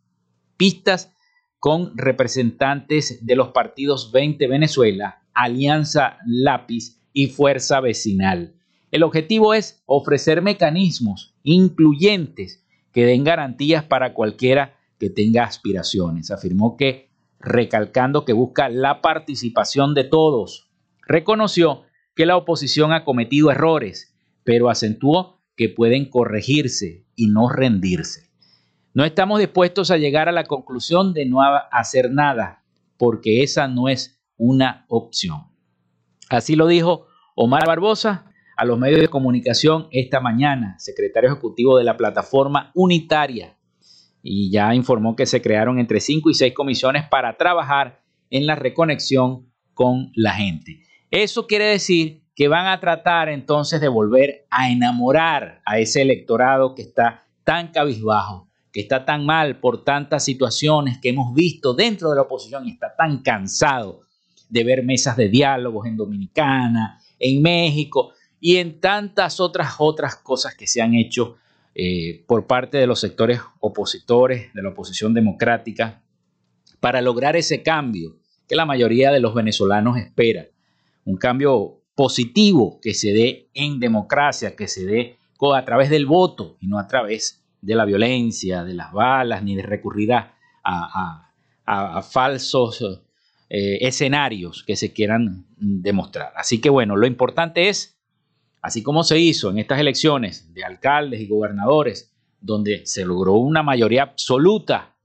pistas 0.57 1.13
con 1.63 1.97
representantes 1.97 3.25
de 3.25 3.37
los 3.37 3.51
partidos 3.51 4.11
20 4.11 4.49
Venezuela, 4.49 5.23
Alianza 5.33 6.19
Lápiz 6.27 6.99
y 7.13 7.29
Fuerza 7.29 7.79
Vecinal. 7.79 8.57
El 8.91 9.05
objetivo 9.05 9.55
es 9.55 9.81
ofrecer 9.87 10.43
mecanismos 10.43 11.37
incluyentes 11.45 12.65
que 12.93 13.07
den 13.07 13.23
garantías 13.23 13.85
para 13.85 14.13
cualquiera 14.13 14.77
que 14.99 15.09
tenga 15.09 15.45
aspiraciones. 15.45 16.33
Afirmó 16.33 16.77
que 16.77 17.11
recalcando 17.39 18.25
que 18.25 18.33
busca 18.33 18.69
la 18.69 19.01
participación 19.01 19.95
de 19.95 20.03
todos. 20.03 20.69
Reconoció 21.07 21.83
que 22.17 22.27
la 22.27 22.37
oposición 22.37 22.93
ha 22.93 23.05
cometido 23.05 23.53
errores, 23.53 24.17
pero 24.43 24.69
acentuó 24.69 25.39
que 25.57 25.69
pueden 25.69 26.07
corregirse 26.07 27.05
y 27.15 27.29
no 27.29 27.49
rendirse. 27.49 28.32
No 28.95 29.05
estamos 29.05 29.39
dispuestos 29.39 29.91
a 29.91 29.97
llegar 29.97 30.29
a 30.29 30.33
la 30.33 30.45
conclusión 30.45 31.15
de 31.15 31.27
no 31.27 31.41
hacer 31.71 32.11
nada, 32.11 32.63
porque 32.99 33.43
esa 33.43 33.69
no 33.69 33.89
es 33.89 34.23
una 34.37 34.85
opción. 34.89 35.47
Así 36.29 36.57
lo 36.57 36.67
dijo 36.67 37.07
Omar 37.35 37.67
Barbosa 37.67 38.31
a 38.57 38.65
los 38.65 38.79
medios 38.79 39.01
de 39.01 39.09
comunicación 39.09 39.89
esta 39.91 40.21
mañana, 40.21 40.77
secretario 40.79 41.31
ejecutivo 41.31 41.79
de 41.79 41.85
la 41.85 41.97
plataforma 41.97 42.71
unitaria 42.75 43.57
y 44.23 44.51
ya 44.51 44.75
informó 44.75 45.17
que 45.17 45.27
se 45.27 45.43
crearon 45.43 45.79
entre 45.79 46.01
5 46.01 46.31
y 46.31 46.35
6 46.35 46.55
comisiones 46.55 47.05
para 47.09 47.37
trabajar 47.37 48.03
en 48.31 48.47
la 48.47 48.55
reconexión 48.55 49.53
con 49.75 50.13
la 50.15 50.33
gente. 50.33 50.83
Eso 51.11 51.47
quiere 51.47 51.65
decir 51.65 52.23
que 52.35 52.49
van 52.49 52.67
a 52.67 52.81
tratar 52.81 53.29
entonces 53.29 53.81
de 53.81 53.89
volver 53.89 54.47
a 54.51 54.71
enamorar 54.71 55.61
a 55.67 55.79
ese 55.79 56.03
electorado 56.03 56.75
que 56.75 56.83
está 56.83 57.25
tan 57.45 57.73
cabizbajo, 57.73 58.49
que 58.73 58.81
está 58.81 59.05
tan 59.05 59.27
mal 59.27 59.61
por 59.61 59.85
tantas 59.85 60.25
situaciones 60.25 60.99
que 60.99 61.11
hemos 61.11 61.35
visto 61.35 61.75
dentro 61.75 62.11
de 62.11 62.17
la 62.17 62.23
oposición 62.23 62.67
y 62.67 62.73
está 62.73 62.95
tan 62.97 63.23
cansado 63.23 64.01
de 64.49 64.65
ver 64.65 64.83
mesas 64.83 65.17
de 65.17 65.29
diálogos 65.29 65.87
en 65.87 65.97
Dominicana, 65.97 66.99
en 67.19 67.43
México 67.43 68.13
y 68.41 68.57
en 68.57 68.81
tantas 68.81 69.41
otras 69.41 69.75
otras 69.79 70.17
cosas 70.17 70.55
que 70.55 70.67
se 70.67 70.81
han 70.81 70.95
hecho 70.95 71.37
eh, 71.75 72.25
por 72.27 72.47
parte 72.47 72.79
de 72.79 72.87
los 72.87 73.01
sectores 73.01 73.41
opositores, 73.61 74.53
de 74.53 74.63
la 74.63 74.71
oposición 74.71 75.15
democrática, 75.15 76.03
para 76.81 77.01
lograr 77.01 77.37
ese 77.37 77.63
cambio 77.63 78.17
que 78.49 78.57
la 78.57 78.67
mayoría 78.67 79.11
de 79.11 79.21
los 79.21 79.35
venezolanos 79.35 79.97
espera. 79.97 80.47
Un 81.05 81.17
cambio 81.17 81.81
positivo 81.95 82.79
que 82.81 82.95
se 82.95 83.13
dé 83.13 83.49
en 83.55 83.81
democracia, 83.81 84.57
que 84.57 84.69
se 84.69 84.85
dé 84.85 85.19
a 85.55 85.65
través 85.65 85.91
del 85.91 86.07
voto 86.07 86.57
y 86.61 86.69
no 86.69 86.79
a 86.79 86.87
través 86.87 87.42
de 87.63 87.75
la 87.77 87.87
violencia, 87.87 88.65
de 88.65 88.75
las 88.75 88.93
balas, 88.93 89.43
ni 89.43 89.57
de 89.57 89.63
recurrir 89.63 90.13
a, 90.13 91.29
falsos 92.03 92.83
eh, 93.49 93.79
escenarios 93.81 94.65
que 94.65 94.77
se 94.77 94.93
quieran 94.93 95.47
demostrar. 95.57 96.33
Así 96.37 96.61
que 96.61 96.69
bueno, 96.69 96.97
lo 96.97 97.07
importante 97.07 97.69
es 97.69 97.97
así 98.61 98.83
como 98.83 99.05
se 99.05 99.19
hizo 99.19 99.51
en 99.51 99.59
estas 99.59 99.79
elecciones 99.79 100.53
de 100.53 100.65
alcaldes 100.65 101.21
y 101.21 101.29
gobernadores, 101.29 102.13
donde 102.41 102.85
se 102.85 103.05
logró 103.05 103.35
una 103.35 103.63
mayoría 103.63 104.03
absoluta, 104.03 104.97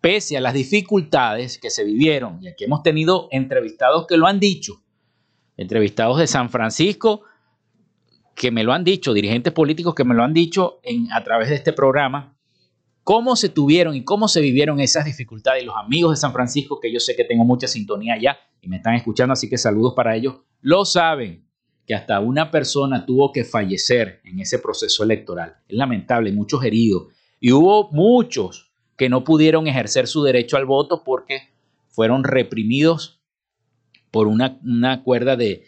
pese 0.00 0.36
a 0.36 0.40
las 0.40 0.54
dificultades 0.54 1.58
que 1.58 1.70
se 1.70 1.84
vivieron. 1.84 2.38
Y 2.42 2.48
aquí 2.48 2.64
hemos 2.64 2.82
tenido 2.82 3.28
entrevistados 3.30 4.06
que 4.06 4.18
lo 4.18 4.26
han 4.26 4.38
dicho, 4.38 4.82
entrevistados 5.56 6.18
de 6.18 6.26
San 6.26 6.50
Francisco 6.50 7.22
que 8.38 8.50
me 8.50 8.62
lo 8.62 8.72
han 8.72 8.84
dicho, 8.84 9.12
dirigentes 9.12 9.52
políticos 9.52 9.94
que 9.94 10.04
me 10.04 10.14
lo 10.14 10.22
han 10.22 10.32
dicho 10.32 10.80
en, 10.82 11.12
a 11.12 11.24
través 11.24 11.48
de 11.48 11.56
este 11.56 11.72
programa, 11.72 12.38
cómo 13.02 13.36
se 13.36 13.48
tuvieron 13.48 13.96
y 13.96 14.04
cómo 14.04 14.28
se 14.28 14.40
vivieron 14.40 14.80
esas 14.80 15.04
dificultades. 15.04 15.64
Los 15.64 15.76
amigos 15.76 16.12
de 16.12 16.16
San 16.16 16.32
Francisco, 16.32 16.78
que 16.80 16.92
yo 16.92 17.00
sé 17.00 17.16
que 17.16 17.24
tengo 17.24 17.44
mucha 17.44 17.66
sintonía 17.66 18.14
allá 18.14 18.38
y 18.62 18.68
me 18.68 18.76
están 18.76 18.94
escuchando, 18.94 19.32
así 19.32 19.48
que 19.48 19.58
saludos 19.58 19.94
para 19.94 20.14
ellos, 20.14 20.36
lo 20.60 20.84
saben 20.84 21.48
que 21.86 21.94
hasta 21.94 22.20
una 22.20 22.50
persona 22.50 23.06
tuvo 23.06 23.32
que 23.32 23.44
fallecer 23.44 24.20
en 24.24 24.40
ese 24.40 24.58
proceso 24.58 25.02
electoral. 25.02 25.56
Es 25.66 25.76
lamentable, 25.76 26.30
muchos 26.32 26.62
heridos. 26.62 27.08
Y 27.40 27.52
hubo 27.52 27.90
muchos 27.90 28.70
que 28.96 29.08
no 29.08 29.24
pudieron 29.24 29.66
ejercer 29.66 30.06
su 30.06 30.22
derecho 30.22 30.56
al 30.58 30.66
voto 30.66 31.02
porque 31.02 31.48
fueron 31.88 32.24
reprimidos 32.24 33.20
por 34.10 34.26
una, 34.26 35.02
cuerda 35.02 35.36
de, 35.36 35.64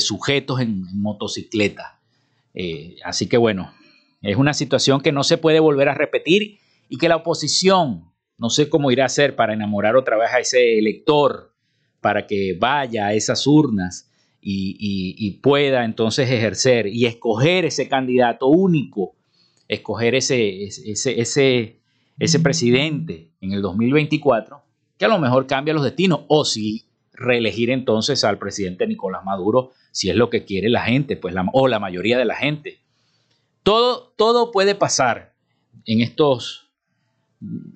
sujetos 0.00 0.60
en, 0.60 0.82
motocicleta. 1.00 1.93
Eh, 2.54 2.96
así 3.04 3.28
que 3.28 3.36
bueno, 3.36 3.72
es 4.22 4.36
una 4.36 4.54
situación 4.54 5.00
que 5.00 5.12
no 5.12 5.24
se 5.24 5.38
puede 5.38 5.60
volver 5.60 5.88
a 5.88 5.94
repetir 5.94 6.58
y 6.88 6.98
que 6.98 7.08
la 7.08 7.16
oposición 7.16 8.12
no 8.38 8.50
sé 8.50 8.68
cómo 8.68 8.90
irá 8.90 9.04
a 9.04 9.06
hacer 9.06 9.36
para 9.36 9.54
enamorar 9.54 9.96
otra 9.96 10.16
vez 10.16 10.30
a 10.32 10.40
ese 10.40 10.78
elector 10.78 11.52
para 12.00 12.26
que 12.26 12.56
vaya 12.58 13.06
a 13.06 13.14
esas 13.14 13.46
urnas 13.46 14.10
y, 14.46 15.30
pueda 15.42 15.84
entonces 15.84 16.30
ejercer 16.30 16.86
y 16.86 17.06
escoger 17.06 17.64
ese 17.64 17.88
candidato 17.88 18.46
único, 18.46 19.14
escoger 19.68 20.14
ese, 20.14 20.64
ese, 20.64 21.20
ese, 21.20 21.80
ese 22.18 22.40
presidente 22.40 23.30
en 23.40 23.52
el 23.52 23.62
2024, 23.62 24.62
que 24.98 25.04
a 25.06 25.08
lo 25.08 25.18
mejor 25.18 25.46
cambia 25.46 25.72
los 25.72 25.84
destinos, 25.84 26.20
o 26.28 26.44
si 26.44 26.84
reelegir 27.14 27.70
entonces 27.70 28.22
al 28.24 28.38
presidente 28.38 28.86
Nicolás 28.86 29.24
Maduro, 29.24 29.72
si 29.94 30.10
es 30.10 30.16
lo 30.16 30.28
que 30.28 30.44
quiere 30.44 30.68
la 30.68 30.82
gente, 30.82 31.16
pues 31.16 31.36
o 31.52 31.68
la 31.68 31.78
mayoría 31.78 32.18
de 32.18 32.24
la 32.24 32.34
gente. 32.34 32.80
Todo, 33.62 34.12
todo 34.16 34.50
puede 34.50 34.74
pasar 34.74 35.36
en 35.86 36.00
estos 36.00 36.72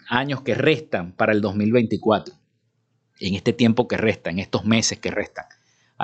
años 0.09 0.41
que 0.43 0.57
restan 0.57 1.13
para 1.13 1.31
el 1.31 1.41
2024, 1.41 2.35
en 3.21 3.35
este 3.37 3.53
tiempo 3.53 3.87
que 3.87 3.97
resta, 3.97 4.31
en 4.31 4.41
estos 4.41 4.65
meses 4.65 4.99
que 4.99 5.13
restan. 5.13 5.45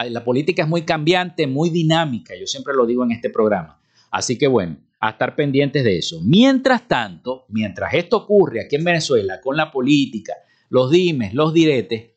La 0.08 0.22
política 0.22 0.62
es 0.62 0.68
muy 0.68 0.82
cambiante, 0.82 1.48
muy 1.48 1.70
dinámica, 1.70 2.34
yo 2.38 2.46
siempre 2.46 2.74
lo 2.74 2.86
digo 2.86 3.02
en 3.02 3.10
este 3.10 3.28
programa. 3.28 3.80
Así 4.12 4.38
que 4.38 4.46
bueno, 4.46 4.76
a 5.00 5.10
estar 5.10 5.34
pendientes 5.34 5.82
de 5.82 5.98
eso. 5.98 6.20
Mientras 6.22 6.86
tanto, 6.86 7.44
mientras 7.48 7.92
esto 7.92 8.18
ocurre 8.18 8.60
aquí 8.60 8.76
en 8.76 8.84
Venezuela 8.84 9.40
con 9.40 9.56
la 9.56 9.72
política, 9.72 10.34
los 10.68 10.92
dimes, 10.92 11.34
los 11.34 11.52
diretes, 11.52 12.13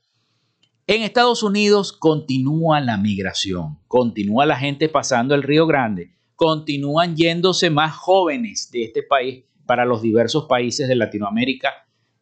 en 0.87 1.01
Estados 1.03 1.43
Unidos 1.43 1.91
continúa 1.91 2.79
la 2.79 2.95
migración, 2.95 3.77
continúa 3.89 4.45
la 4.45 4.55
gente 4.55 4.87
pasando 4.87 5.35
el 5.35 5.43
Río 5.43 5.67
Grande, 5.67 6.15
continúan 6.35 7.17
yéndose 7.17 7.69
más 7.69 7.93
jóvenes 7.93 8.71
de 8.71 8.85
este 8.85 9.03
país 9.03 9.43
para 9.65 9.83
los 9.83 10.01
diversos 10.01 10.45
países 10.45 10.87
de 10.87 10.95
Latinoamérica 10.95 11.73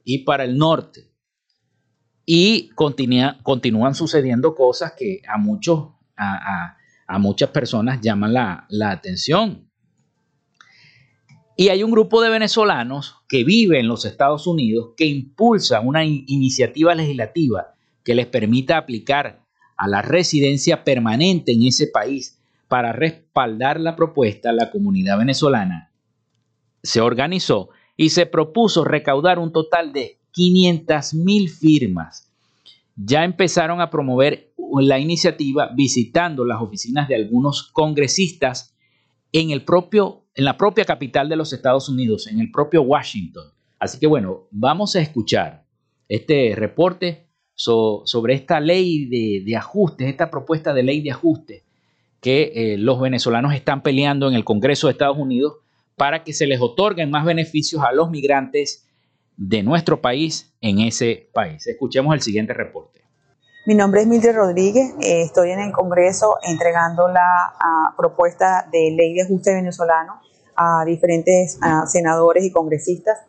y 0.04 0.24
para 0.24 0.46
el 0.46 0.58
norte. 0.58 1.12
Y 2.26 2.70
continúan 2.70 3.94
sucediendo 3.94 4.56
cosas 4.56 4.94
que 4.98 5.22
a, 5.28 5.38
muchos, 5.38 5.90
a, 6.18 7.20
muchas 7.20 7.52
personas 7.52 8.02
llaman 8.02 8.34
la, 8.34 8.66
la 8.70 8.90
atención. 8.90 9.70
Y 11.56 11.70
hay 11.70 11.84
un 11.84 11.92
grupo 11.92 12.20
de 12.24 12.32
venezolanos 12.32 13.18
que 13.30 13.44
vive 13.44 13.80
en 13.80 13.88
los 13.88 14.06
Estados 14.06 14.48
Unidos 14.48 14.94
que 14.98 15.06
impulsa 15.06 15.82
una 15.82 16.04
iniciativa 16.04 16.96
legislativa 16.96 17.75
que 18.06 18.16
les 18.16 18.28
permita 18.28 18.78
aplicar 18.78 19.44
a 19.76 19.88
la 19.90 20.02
residencia 20.02 20.86
permanente 20.86 21.52
en 21.52 21.64
ese 21.64 21.88
país 21.88 22.40
para 22.70 22.94
respaldar 22.94 23.82
la 23.82 23.96
propuesta. 23.98 24.54
La 24.54 24.72
comunidad 24.72 25.18
venezolana 25.18 25.92
se 26.84 27.02
organizó 27.02 27.70
y 27.98 28.12
se 28.12 28.28
propuso 28.28 28.86
recaudar 28.86 29.40
un 29.40 29.52
total 29.52 29.92
de 29.92 30.20
500 30.32 31.16
mil 31.16 31.50
firmas. 31.50 32.32
Ya 32.96 33.26
empezaron 33.26 33.82
a 33.82 33.90
promover 33.90 34.54
la 34.80 35.00
iniciativa 35.00 35.72
visitando 35.76 36.46
las 36.46 36.62
oficinas 36.62 37.08
de 37.08 37.16
algunos 37.16 37.64
congresistas 37.64 38.76
en, 39.32 39.50
el 39.50 39.64
propio, 39.64 40.26
en 40.36 40.46
la 40.46 40.58
propia 40.58 40.86
capital 40.86 41.28
de 41.28 41.36
los 41.36 41.52
Estados 41.54 41.90
Unidos, 41.90 42.28
en 42.28 42.40
el 42.40 42.52
propio 42.52 42.84
Washington. 42.84 43.46
Así 43.80 44.00
que 44.00 44.08
bueno, 44.08 44.48
vamos 44.52 44.96
a 44.96 45.02
escuchar 45.02 45.66
este 46.08 46.54
reporte 46.56 47.25
sobre 47.56 48.34
esta 48.34 48.60
ley 48.60 49.06
de, 49.06 49.44
de 49.46 49.56
ajustes, 49.56 50.08
esta 50.08 50.30
propuesta 50.30 50.74
de 50.74 50.84
ley 50.84 51.02
de 51.02 51.12
ajustes 51.12 51.64
que 52.26 52.52
eh, 52.56 52.78
los 52.78 53.00
venezolanos 53.00 53.54
están 53.54 53.84
peleando 53.84 54.28
en 54.28 54.34
el 54.34 54.44
Congreso 54.44 54.88
de 54.88 54.94
Estados 54.94 55.18
Unidos 55.18 55.58
para 55.96 56.24
que 56.24 56.34
se 56.34 56.48
les 56.48 56.60
otorguen 56.60 57.12
más 57.12 57.24
beneficios 57.24 57.84
a 57.84 57.92
los 57.92 58.10
migrantes 58.10 58.88
de 59.38 59.64
nuestro 59.64 60.02
país 60.02 60.52
en 60.60 60.80
ese 60.80 61.30
país. 61.34 61.68
Escuchemos 61.68 62.14
el 62.14 62.22
siguiente 62.22 62.54
reporte. 62.54 63.02
Mi 63.68 63.76
nombre 63.76 64.02
es 64.02 64.08
Mildred 64.08 64.36
Rodríguez, 64.36 64.94
eh, 65.02 65.22
estoy 65.22 65.52
en 65.52 65.60
el 65.60 65.72
Congreso 65.72 66.38
entregando 66.44 67.08
la 67.08 67.54
ah, 67.60 67.94
propuesta 67.98 68.68
de 68.72 68.92
ley 68.96 69.14
de 69.14 69.24
ajuste 69.24 69.54
venezolano 69.54 70.20
a 70.56 70.84
diferentes 70.86 71.58
ah, 71.62 71.86
senadores 71.88 72.44
y 72.44 72.52
congresistas 72.52 73.20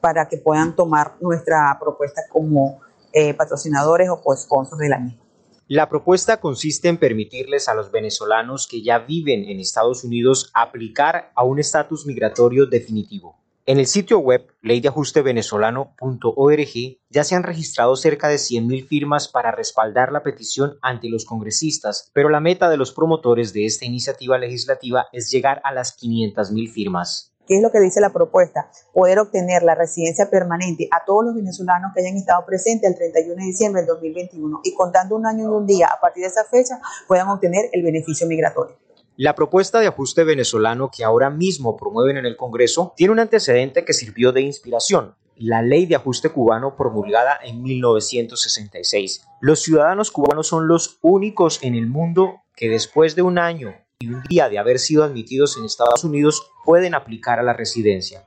para 0.00 0.28
que 0.28 0.36
puedan 0.36 0.74
tomar 0.74 1.14
nuestra 1.20 1.76
propuesta 1.80 2.22
como 2.30 2.80
eh, 3.12 3.34
patrocinadores 3.34 4.08
o 4.10 4.20
co-sponsors 4.20 4.78
de 4.78 4.88
la 4.88 4.98
misma. 4.98 5.22
La 5.68 5.88
propuesta 5.88 6.38
consiste 6.38 6.88
en 6.88 6.98
permitirles 6.98 7.68
a 7.68 7.74
los 7.74 7.90
venezolanos 7.90 8.66
que 8.66 8.82
ya 8.82 8.98
viven 8.98 9.48
en 9.48 9.58
Estados 9.58 10.04
Unidos 10.04 10.50
aplicar 10.54 11.32
a 11.34 11.44
un 11.44 11.58
estatus 11.58 12.04
migratorio 12.04 12.66
definitivo. 12.66 13.42
En 13.64 13.78
el 13.78 13.86
sitio 13.86 14.18
web 14.18 14.52
leydeajustevenezolano.org 14.60 16.98
ya 17.10 17.22
se 17.22 17.36
han 17.36 17.44
registrado 17.44 17.94
cerca 17.94 18.26
de 18.26 18.34
100.000 18.34 18.88
firmas 18.88 19.28
para 19.28 19.52
respaldar 19.52 20.10
la 20.10 20.24
petición 20.24 20.78
ante 20.82 21.08
los 21.08 21.24
congresistas, 21.24 22.10
pero 22.12 22.28
la 22.28 22.40
meta 22.40 22.68
de 22.68 22.76
los 22.76 22.92
promotores 22.92 23.52
de 23.52 23.64
esta 23.64 23.84
iniciativa 23.84 24.36
legislativa 24.36 25.06
es 25.12 25.30
llegar 25.30 25.60
a 25.62 25.72
las 25.72 25.96
500.000 25.96 26.72
firmas. 26.72 27.31
¿Qué 27.46 27.56
es 27.56 27.62
lo 27.62 27.72
que 27.72 27.80
dice 27.80 28.00
la 28.00 28.12
propuesta? 28.12 28.70
Poder 28.92 29.18
obtener 29.18 29.64
la 29.64 29.74
residencia 29.74 30.30
permanente 30.30 30.88
a 30.92 31.04
todos 31.04 31.24
los 31.24 31.34
venezolanos 31.34 31.92
que 31.92 32.00
hayan 32.00 32.16
estado 32.16 32.44
presentes 32.46 32.88
el 32.88 32.96
31 32.96 33.34
de 33.34 33.46
diciembre 33.46 33.82
del 33.82 33.88
2021 33.88 34.60
y 34.62 34.74
contando 34.74 35.16
un 35.16 35.26
año 35.26 35.44
y 35.44 35.46
un 35.46 35.66
día 35.66 35.88
a 35.88 36.00
partir 36.00 36.22
de 36.22 36.28
esa 36.28 36.44
fecha 36.44 36.80
puedan 37.08 37.28
obtener 37.28 37.68
el 37.72 37.82
beneficio 37.82 38.26
migratorio. 38.28 38.76
La 39.16 39.34
propuesta 39.34 39.80
de 39.80 39.88
ajuste 39.88 40.24
venezolano 40.24 40.90
que 40.90 41.04
ahora 41.04 41.30
mismo 41.30 41.76
promueven 41.76 42.16
en 42.16 42.26
el 42.26 42.36
Congreso 42.36 42.94
tiene 42.96 43.12
un 43.12 43.18
antecedente 43.18 43.84
que 43.84 43.92
sirvió 43.92 44.32
de 44.32 44.40
inspiración, 44.40 45.16
la 45.36 45.62
ley 45.62 45.86
de 45.86 45.96
ajuste 45.96 46.28
cubano 46.30 46.76
promulgada 46.76 47.38
en 47.42 47.62
1966. 47.62 49.26
Los 49.40 49.60
ciudadanos 49.60 50.10
cubanos 50.10 50.46
son 50.46 50.68
los 50.68 50.98
únicos 51.02 51.58
en 51.62 51.74
el 51.74 51.88
mundo 51.88 52.42
que 52.54 52.68
después 52.68 53.16
de 53.16 53.22
un 53.22 53.38
año 53.38 53.74
y 54.02 54.08
un 54.08 54.22
día 54.24 54.48
de 54.48 54.58
haber 54.58 54.78
sido 54.78 55.04
admitidos 55.04 55.56
en 55.56 55.64
Estados 55.64 56.02
Unidos 56.02 56.50
pueden 56.64 56.94
aplicar 56.94 57.38
a 57.38 57.42
la 57.42 57.52
residencia. 57.52 58.24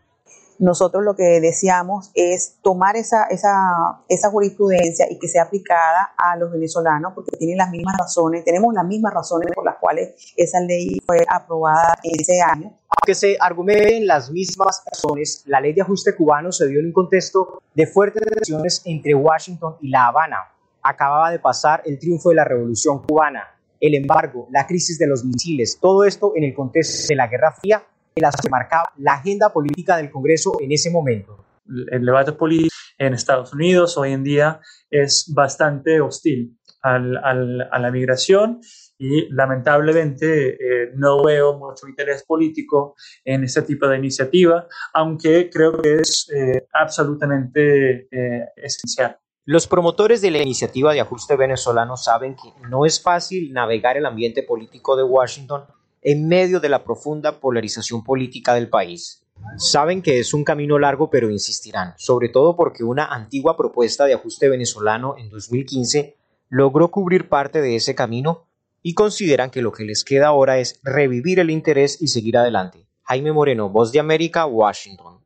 Nosotros 0.58 1.04
lo 1.04 1.18
que 1.18 1.42
deseamos 1.42 2.12
es 2.14 2.56
tomar 2.62 2.96
esa, 2.96 3.26
esa, 3.26 4.04
esa 4.08 4.30
jurisprudencia 4.30 5.06
y 5.12 5.20
que 5.20 5.28
sea 5.28 5.44
aplicada 5.44 6.14
a 6.18 6.38
los 6.38 6.50
venezolanos 6.50 7.12
porque 7.14 7.36
tienen 7.36 7.58
las 7.58 7.72
mismas 7.72 7.98
razones, 7.98 8.46
tenemos 8.46 8.74
las 8.74 8.86
mismas 8.86 9.14
razones 9.14 9.52
por 9.54 9.66
las 9.66 9.76
cuales 9.82 10.16
esa 10.38 10.62
ley 10.62 10.98
fue 11.06 11.26
aprobada 11.28 11.96
ese 12.04 12.42
año. 12.42 12.72
Aunque 12.88 13.16
se 13.16 13.36
argumenten 13.38 14.08
las 14.08 14.32
mismas 14.32 14.82
razones, 14.90 15.44
la 15.46 15.60
ley 15.60 15.74
de 15.74 15.82
ajuste 15.82 16.16
cubano 16.16 16.54
se 16.54 16.68
dio 16.68 16.80
en 16.80 16.86
un 16.86 16.94
contexto 16.94 17.62
de 17.74 17.86
fuertes 17.86 18.24
tensiones 18.24 18.82
entre 18.86 19.14
Washington 19.14 19.76
y 19.82 19.90
La 19.90 20.08
Habana. 20.08 20.38
Acababa 20.82 21.32
de 21.32 21.40
pasar 21.40 21.82
el 21.84 22.00
triunfo 22.00 22.30
de 22.30 22.36
la 22.36 22.46
Revolución 22.46 23.04
cubana 23.06 23.55
el 23.80 23.96
embargo, 23.96 24.48
la 24.52 24.66
crisis 24.66 24.98
de 24.98 25.08
los 25.08 25.24
misiles, 25.24 25.80
todo 25.82 26.04
esto 26.04 26.34
en 26.36 26.44
el 26.44 26.54
contexto 26.54 27.08
de 27.10 27.16
la 27.16 27.28
Guerra 27.28 27.52
Fría 27.52 27.84
que 28.16 28.22
las 28.22 28.36
marcaba 28.50 28.90
la 28.98 29.16
agenda 29.16 29.52
política 29.52 29.98
del 29.98 30.10
Congreso 30.10 30.54
en 30.62 30.72
ese 30.72 30.90
momento. 30.90 31.46
El 31.92 32.06
debate 32.06 32.32
político 32.32 32.74
en 32.98 33.14
Estados 33.14 33.54
Unidos 33.54 33.98
hoy 33.98 34.14
en 34.14 34.24
día 34.24 34.62
es 34.90 35.32
bastante 35.36 36.00
hostil 36.00 36.58
al, 36.82 37.18
al, 37.18 37.68
a 37.72 37.80
la 37.80 37.92
migración 37.92 38.62
y 38.98 39.28
lamentablemente 39.34 40.54
eh, 40.54 40.92
no 40.96 41.24
veo 41.24 41.58
mucho 41.58 41.88
interés 41.88 42.24
político 42.24 42.96
en 43.24 43.44
este 43.44 43.64
tipo 43.64 43.88
de 43.88 43.98
iniciativa, 43.98 44.68
aunque 44.94 45.50
creo 45.50 45.82
que 45.82 45.96
es 45.96 46.32
eh, 46.34 46.68
absolutamente 46.72 48.08
eh, 48.12 48.46
esencial. 48.56 49.18
Los 49.48 49.68
promotores 49.68 50.22
de 50.22 50.32
la 50.32 50.42
iniciativa 50.42 50.92
de 50.92 51.02
ajuste 51.02 51.36
venezolano 51.36 51.98
saben 51.98 52.36
que 52.36 52.52
no 52.68 52.84
es 52.84 53.00
fácil 53.00 53.54
navegar 53.54 53.96
el 53.96 54.08
ambiente 54.08 54.42
político 54.42 54.96
de 54.96 55.04
Washington 55.04 55.66
en 56.02 56.28
medio 56.28 56.60
de 56.60 56.68
la 56.68 56.84
profunda 56.84 57.40
polarización 57.40 58.04
política 58.04 58.56
del 58.56 58.70
país. 58.70 59.24
Saben 59.58 60.02
que 60.02 60.20
es 60.20 60.34
un 60.34 60.44
camino 60.44 60.80
largo 60.80 61.12
pero 61.12 61.30
insistirán, 61.30 61.94
sobre 61.96 62.30
todo 62.30 62.56
porque 62.56 62.84
una 62.84 63.06
antigua 63.06 63.56
propuesta 63.56 64.06
de 64.06 64.16
ajuste 64.16 64.50
venezolano 64.50 65.14
en 65.16 65.30
2015 65.30 66.18
logró 66.50 66.90
cubrir 66.90 67.30
parte 67.30 67.62
de 67.62 67.76
ese 67.76 67.94
camino 67.94 68.48
y 68.82 68.96
consideran 68.96 69.52
que 69.52 69.62
lo 69.62 69.72
que 69.72 69.84
les 69.84 70.04
queda 70.04 70.30
ahora 70.30 70.58
es 70.58 70.80
revivir 70.82 71.40
el 71.40 71.52
interés 71.52 72.02
y 72.02 72.08
seguir 72.08 72.40
adelante. 72.40 72.88
Jaime 73.04 73.32
Moreno, 73.32 73.70
Voz 73.70 73.92
de 73.92 74.00
América, 74.00 74.48
Washington. 74.48 75.20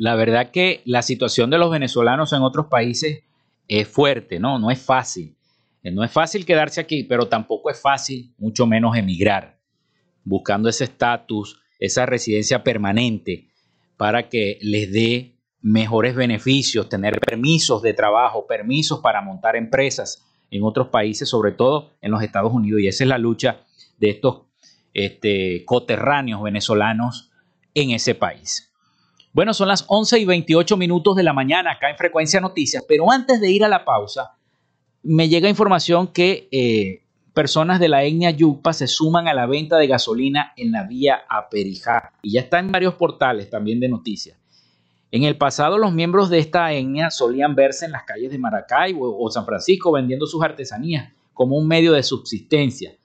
La 0.00 0.14
verdad 0.14 0.50
que 0.50 0.80
la 0.86 1.02
situación 1.02 1.50
de 1.50 1.58
los 1.58 1.70
venezolanos 1.70 2.32
en 2.32 2.40
otros 2.40 2.68
países 2.68 3.22
es 3.68 3.86
fuerte, 3.86 4.40
¿no? 4.40 4.58
No 4.58 4.70
es 4.70 4.80
fácil. 4.80 5.36
Eh, 5.82 5.90
no 5.90 6.02
es 6.02 6.10
fácil 6.10 6.46
quedarse 6.46 6.80
aquí, 6.80 7.04
pero 7.04 7.28
tampoco 7.28 7.68
es 7.68 7.78
fácil, 7.78 8.32
mucho 8.38 8.66
menos 8.66 8.96
emigrar, 8.96 9.58
buscando 10.24 10.70
ese 10.70 10.84
estatus, 10.84 11.60
esa 11.78 12.06
residencia 12.06 12.64
permanente 12.64 13.50
para 13.98 14.30
que 14.30 14.58
les 14.62 14.90
dé 14.90 15.36
mejores 15.60 16.14
beneficios, 16.14 16.88
tener 16.88 17.20
permisos 17.20 17.82
de 17.82 17.92
trabajo, 17.92 18.46
permisos 18.46 19.00
para 19.00 19.20
montar 19.20 19.54
empresas 19.54 20.24
en 20.50 20.64
otros 20.64 20.88
países, 20.88 21.28
sobre 21.28 21.52
todo 21.52 21.90
en 22.00 22.10
los 22.10 22.22
Estados 22.22 22.54
Unidos. 22.54 22.80
Y 22.80 22.88
esa 22.88 23.04
es 23.04 23.08
la 23.08 23.18
lucha 23.18 23.66
de 23.98 24.08
estos 24.08 24.44
este, 24.94 25.62
coterráneos 25.66 26.42
venezolanos 26.42 27.30
en 27.74 27.90
ese 27.90 28.14
país. 28.14 28.69
Bueno, 29.32 29.54
son 29.54 29.68
las 29.68 29.84
11 29.86 30.18
y 30.18 30.24
28 30.24 30.76
minutos 30.76 31.14
de 31.14 31.22
la 31.22 31.32
mañana 31.32 31.72
acá 31.72 31.88
en 31.88 31.96
Frecuencia 31.96 32.40
Noticias, 32.40 32.84
pero 32.88 33.12
antes 33.12 33.40
de 33.40 33.50
ir 33.50 33.64
a 33.64 33.68
la 33.68 33.84
pausa, 33.84 34.32
me 35.04 35.28
llega 35.28 35.48
información 35.48 36.08
que 36.08 36.48
eh, 36.50 37.04
personas 37.32 37.78
de 37.78 37.88
la 37.88 38.02
etnia 38.02 38.32
Yupa 38.32 38.72
se 38.72 38.88
suman 38.88 39.28
a 39.28 39.34
la 39.34 39.46
venta 39.46 39.78
de 39.78 39.86
gasolina 39.86 40.52
en 40.56 40.72
la 40.72 40.82
vía 40.82 41.22
Aperijá 41.28 42.12
y 42.22 42.32
ya 42.32 42.40
está 42.40 42.58
en 42.58 42.72
varios 42.72 42.94
portales 42.94 43.48
también 43.48 43.78
de 43.78 43.88
noticias. 43.88 44.36
En 45.12 45.22
el 45.22 45.36
pasado 45.36 45.78
los 45.78 45.92
miembros 45.92 46.28
de 46.28 46.38
esta 46.38 46.72
etnia 46.72 47.10
solían 47.10 47.54
verse 47.54 47.86
en 47.86 47.92
las 47.92 48.02
calles 48.02 48.32
de 48.32 48.38
Maracaibo 48.38 49.16
o 49.16 49.30
San 49.30 49.46
Francisco 49.46 49.92
vendiendo 49.92 50.26
sus 50.26 50.42
artesanías 50.42 51.12
como 51.32 51.56
un 51.56 51.68
medio 51.68 51.92
de 51.92 52.02
subsistencia. 52.02 52.96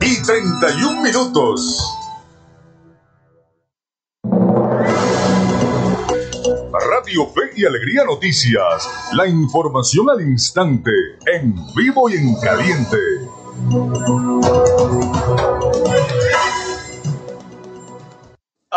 y 0.00 0.22
31 0.22 1.02
minutos. 1.02 1.78
Radio 6.62 7.26
Fe 7.26 7.52
y 7.56 7.66
Alegría 7.66 8.04
Noticias. 8.04 8.88
La 9.12 9.26
información 9.26 10.08
al 10.08 10.22
instante, 10.22 10.90
en 11.26 11.54
vivo 11.74 12.08
y 12.08 12.14
en 12.14 12.34
caliente. 12.40 12.98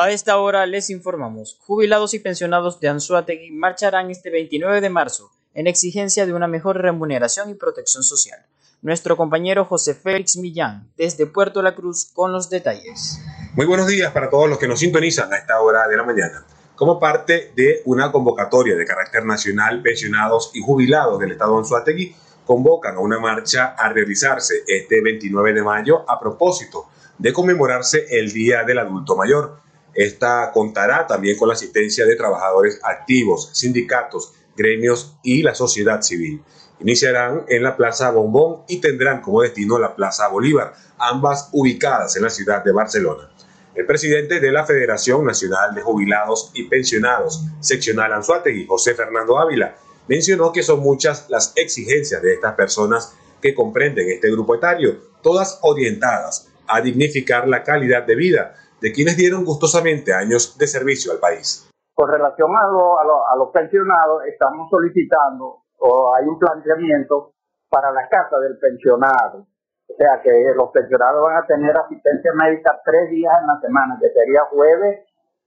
A 0.01 0.11
esta 0.11 0.37
hora 0.37 0.65
les 0.65 0.89
informamos. 0.89 1.57
Jubilados 1.59 2.13
y 2.13 2.19
pensionados 2.19 2.79
de 2.79 2.87
Anzuategui 2.87 3.51
marcharán 3.51 4.09
este 4.09 4.29
29 4.29 4.79
de 4.79 4.89
marzo 4.89 5.29
en 5.53 5.67
exigencia 5.67 6.25
de 6.25 6.31
una 6.31 6.47
mejor 6.47 6.77
remuneración 6.77 7.49
y 7.49 7.55
protección 7.55 8.01
social. 8.01 8.39
Nuestro 8.81 9.17
compañero 9.17 9.65
José 9.65 9.95
Félix 9.95 10.37
Millán, 10.37 10.89
desde 10.95 11.25
Puerto 11.25 11.61
La 11.61 11.75
Cruz, 11.75 12.11
con 12.13 12.31
los 12.31 12.49
detalles. 12.49 13.19
Muy 13.55 13.65
buenos 13.65 13.87
días 13.87 14.13
para 14.13 14.29
todos 14.29 14.47
los 14.47 14.57
que 14.57 14.69
nos 14.69 14.79
sintonizan 14.79 15.33
a 15.33 15.35
esta 15.35 15.59
hora 15.59 15.85
de 15.89 15.97
la 15.97 16.03
mañana. 16.05 16.45
Como 16.77 16.97
parte 16.97 17.51
de 17.57 17.81
una 17.83 18.09
convocatoria 18.09 18.77
de 18.77 18.85
carácter 18.85 19.25
nacional, 19.25 19.81
pensionados 19.81 20.51
y 20.53 20.61
jubilados 20.61 21.19
del 21.19 21.33
Estado 21.33 21.51
de 21.51 21.57
Anzuategui 21.57 22.15
convocan 22.45 22.95
a 22.95 22.99
una 23.01 23.19
marcha 23.19 23.75
a 23.77 23.91
realizarse 23.91 24.63
este 24.65 25.01
29 25.01 25.51
de 25.51 25.61
mayo 25.61 26.09
a 26.09 26.17
propósito 26.21 26.87
de 27.17 27.33
conmemorarse 27.33 28.05
el 28.11 28.31
Día 28.31 28.63
del 28.63 28.79
Adulto 28.79 29.17
Mayor 29.17 29.67
esta 29.99 30.51
contará 30.53 31.05
también 31.05 31.37
con 31.37 31.49
la 31.49 31.55
asistencia 31.55 32.05
de 32.05 32.15
trabajadores 32.15 32.79
activos, 32.83 33.49
sindicatos, 33.51 34.31
gremios 34.55 35.17
y 35.23 35.43
la 35.43 35.53
sociedad 35.53 36.01
civil. 36.01 36.41
Iniciarán 36.79 37.43
en 37.49 37.63
la 37.63 37.75
Plaza 37.75 38.09
Bombón 38.09 38.63
y 38.69 38.79
tendrán 38.79 39.19
como 39.19 39.41
destino 39.41 39.77
la 39.77 39.97
Plaza 39.97 40.29
Bolívar, 40.29 40.73
ambas 40.97 41.49
ubicadas 41.51 42.15
en 42.15 42.23
la 42.23 42.29
ciudad 42.29 42.63
de 42.63 42.71
Barcelona. 42.71 43.29
El 43.75 43.85
presidente 43.85 44.39
de 44.39 44.51
la 44.53 44.65
Federación 44.65 45.25
Nacional 45.25 45.75
de 45.75 45.81
Jubilados 45.81 46.51
y 46.53 46.63
Pensionados, 46.69 47.43
seccional 47.59 48.13
Anzuategui, 48.13 48.67
José 48.67 48.95
Fernando 48.95 49.37
Ávila, 49.37 49.75
mencionó 50.07 50.53
que 50.53 50.63
son 50.63 50.79
muchas 50.79 51.25
las 51.29 51.51
exigencias 51.57 52.21
de 52.21 52.35
estas 52.35 52.53
personas 52.55 53.15
que 53.41 53.53
comprenden 53.53 54.09
este 54.09 54.31
grupo 54.31 54.55
etario, 54.55 54.97
todas 55.21 55.59
orientadas 55.61 56.47
a 56.67 56.79
dignificar 56.79 57.49
la 57.49 57.63
calidad 57.63 58.03
de 58.03 58.15
vida 58.15 58.55
de 58.81 58.91
quienes 58.91 59.17
dieron 59.17 59.45
gustosamente 59.45 60.13
años 60.13 60.57
de 60.57 60.67
servicio 60.67 61.11
al 61.11 61.19
país. 61.19 61.69
Con 61.93 62.09
relación 62.09 62.51
a, 62.55 62.63
a, 62.63 63.35
los 63.35 63.49
pensionados, 63.49 64.23
estamos 64.25 64.69
solicitando 64.69 65.63
o 65.79 66.15
hay 66.15 66.25
un 66.25 66.39
planteamiento 66.39 67.33
para 67.69 67.91
la 67.91 68.07
casa 68.07 68.39
del 68.39 68.57
pensionado. 68.57 69.47
O 69.89 69.95
sea 69.97 70.21
que 70.21 70.31
los 70.55 70.69
pensionados 70.71 71.23
van 71.23 71.43
a 71.43 71.45
tener 71.45 71.75
asistencia 71.75 72.31
médica 72.33 72.79
tres 72.85 73.09
días 73.09 73.33
en 73.41 73.47
la 73.47 73.59
semana, 73.59 73.97
que 73.99 74.09
sería 74.09 74.41
jueves, 74.49 75.05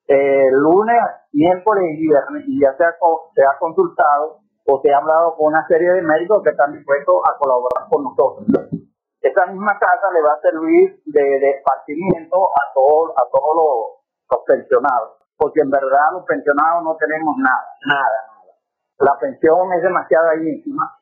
eh, 0.09 0.51
lunes, 0.53 1.01
miércoles 1.33 1.85
y 1.97 2.09
viernes, 2.09 2.45
y 2.47 2.61
ya 2.61 2.77
se 2.77 2.85
ha, 2.85 2.95
se 3.35 3.43
ha 3.43 3.59
consultado 3.59 4.41
o 4.65 4.81
se 4.83 4.93
ha 4.93 4.99
hablado 4.99 5.37
con 5.37 5.55
una 5.55 5.67
serie 5.69 5.93
de 5.93 6.03
médicos 6.03 6.43
que 6.43 6.51
están 6.51 6.73
dispuestos 6.73 7.17
a 7.25 7.39
colaborar 7.39 7.89
con 7.89 8.05
nosotros. 8.05 8.82
Esa 9.23 9.47
misma 9.47 9.79
casa 9.79 10.11
le 10.13 10.21
va 10.21 10.35
a 10.35 10.41
servir 10.41 11.01
de, 11.07 11.23
de 11.23 11.63
a, 11.63 12.75
todos 12.75 13.11
a 13.15 13.31
todos 13.31 13.55
los, 13.55 14.45
pensionados, 14.47 15.23
porque 15.37 15.61
en 15.61 15.71
verdad 15.71 16.11
los 16.13 16.25
pensionados 16.25 16.83
no 16.83 16.97
tenemos 16.97 17.37
nada, 17.39 17.69
nada. 17.87 18.19
La 18.99 19.19
pensión 19.21 19.73
es 19.75 19.83
demasiado 19.83 20.35
íntima, 20.35 20.99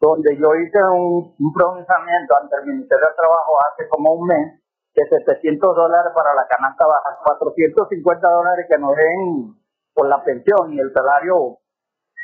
donde 0.00 0.36
yo 0.36 0.54
hice 0.56 0.78
un, 0.92 1.34
un 1.38 1.52
pronunciamiento 1.54 2.36
ante 2.36 2.56
el 2.56 2.66
Ministerio 2.66 3.08
de 3.08 3.14
Trabajo 3.14 3.56
hace 3.64 3.88
como 3.88 4.12
un 4.12 4.26
mes, 4.26 4.62
de 4.94 5.08
700 5.08 5.74
dólares 5.74 6.12
para 6.14 6.34
la 6.34 6.46
canasta 6.46 6.84
baja, 6.84 7.18
450 7.24 8.28
dólares 8.28 8.66
que 8.68 8.78
nos 8.78 8.94
den 8.94 9.56
por 9.94 10.08
la 10.08 10.22
pensión 10.22 10.72
y 10.72 10.80
el 10.80 10.92
salario 10.92 11.61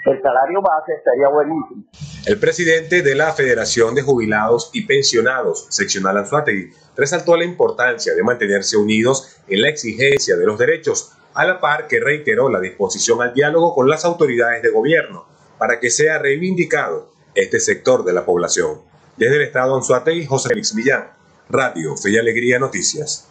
el 0.05 0.23
salario 0.23 0.63
base 0.63 0.93
sería 1.05 1.29
buenísimo. 1.29 1.85
El 2.27 2.39
presidente 2.39 3.03
de 3.03 3.15
la 3.15 3.33
Federación 3.33 3.95
de 3.95 4.03
Jubilados 4.03 4.71
y 4.73 4.83
Pensionados, 4.87 5.67
seccional 5.71 6.19
Anzuategui, 6.19 6.73
resaltó 6.97 7.37
la 7.37 7.45
importancia 7.45 8.15
de 8.15 8.23
mantenerse 8.23 8.77
unidos 8.77 9.37
en 9.49 9.63
la 9.63 9.69
exigencia 9.69 10.37
de 10.37 10.47
los 10.47 10.59
derechos, 10.59 11.13
a 11.35 11.45
la 11.45 11.61
par 11.61 11.87
que 11.87 12.01
reiteró 12.01 12.49
la 12.49 12.61
disposición 12.61 13.23
al 13.23 13.35
diálogo 13.35 13.75
con 13.75 13.89
las 13.89 14.05
autoridades 14.05 14.63
de 14.63 14.71
gobierno 14.71 15.27
para 15.59 15.79
que 15.79 15.91
sea 15.91 16.19
reivindicado 16.19 17.11
este 17.35 17.61
sector 17.61 18.05
de 18.05 18.13
la 18.13 18.25
población. 18.25 18.81
Desde 19.17 19.37
el 19.37 19.43
Estado 19.43 19.77
Anzuategui, 19.77 20.27
José 20.27 20.49
Félix 20.49 20.75
Millán, 20.75 21.11
Radio 21.49 21.97
Fe 21.97 22.11
y 22.11 22.19
Alegría 22.19 22.59
Noticias. 22.59 23.29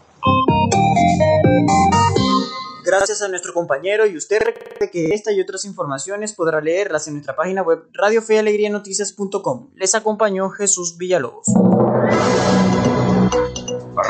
Gracias 2.97 3.21
a 3.21 3.27
nuestro 3.27 3.53
compañero 3.53 4.07
y 4.07 4.17
usted 4.17 4.41
recuerde 4.41 4.89
que 4.89 5.13
esta 5.13 5.31
y 5.31 5.39
otras 5.39 5.65
informaciones 5.65 6.33
podrá 6.33 6.59
leerlas 6.61 7.07
en 7.07 7.13
nuestra 7.13 7.35
página 7.35 7.61
web 7.61 7.87
radiofealegrianoticias.com. 7.93 9.69
Les 9.75 9.93
acompañó 9.93 10.49
Jesús 10.49 10.97
Villalobos. 10.97 11.45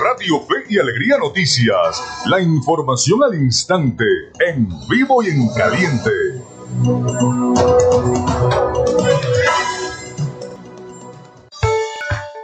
Radio 0.05 0.39
Fe 0.47 0.63
y 0.69 0.79
Alegría 0.79 1.17
Noticias. 1.17 2.01
La 2.27 2.39
información 2.39 3.23
al 3.23 3.35
instante, 3.35 4.05
en 4.47 4.69
vivo 4.89 5.21
y 5.21 5.27
en 5.31 5.49
caliente. 5.53 6.11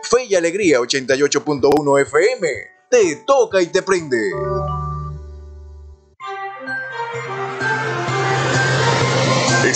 Fe 0.03 0.25
y 0.25 0.35
Alegría 0.35 0.79
88.1 0.79 2.01
FM. 2.01 2.47
Te 2.89 3.15
toca 3.25 3.61
y 3.61 3.67
te 3.67 3.81
prende. 3.81 4.19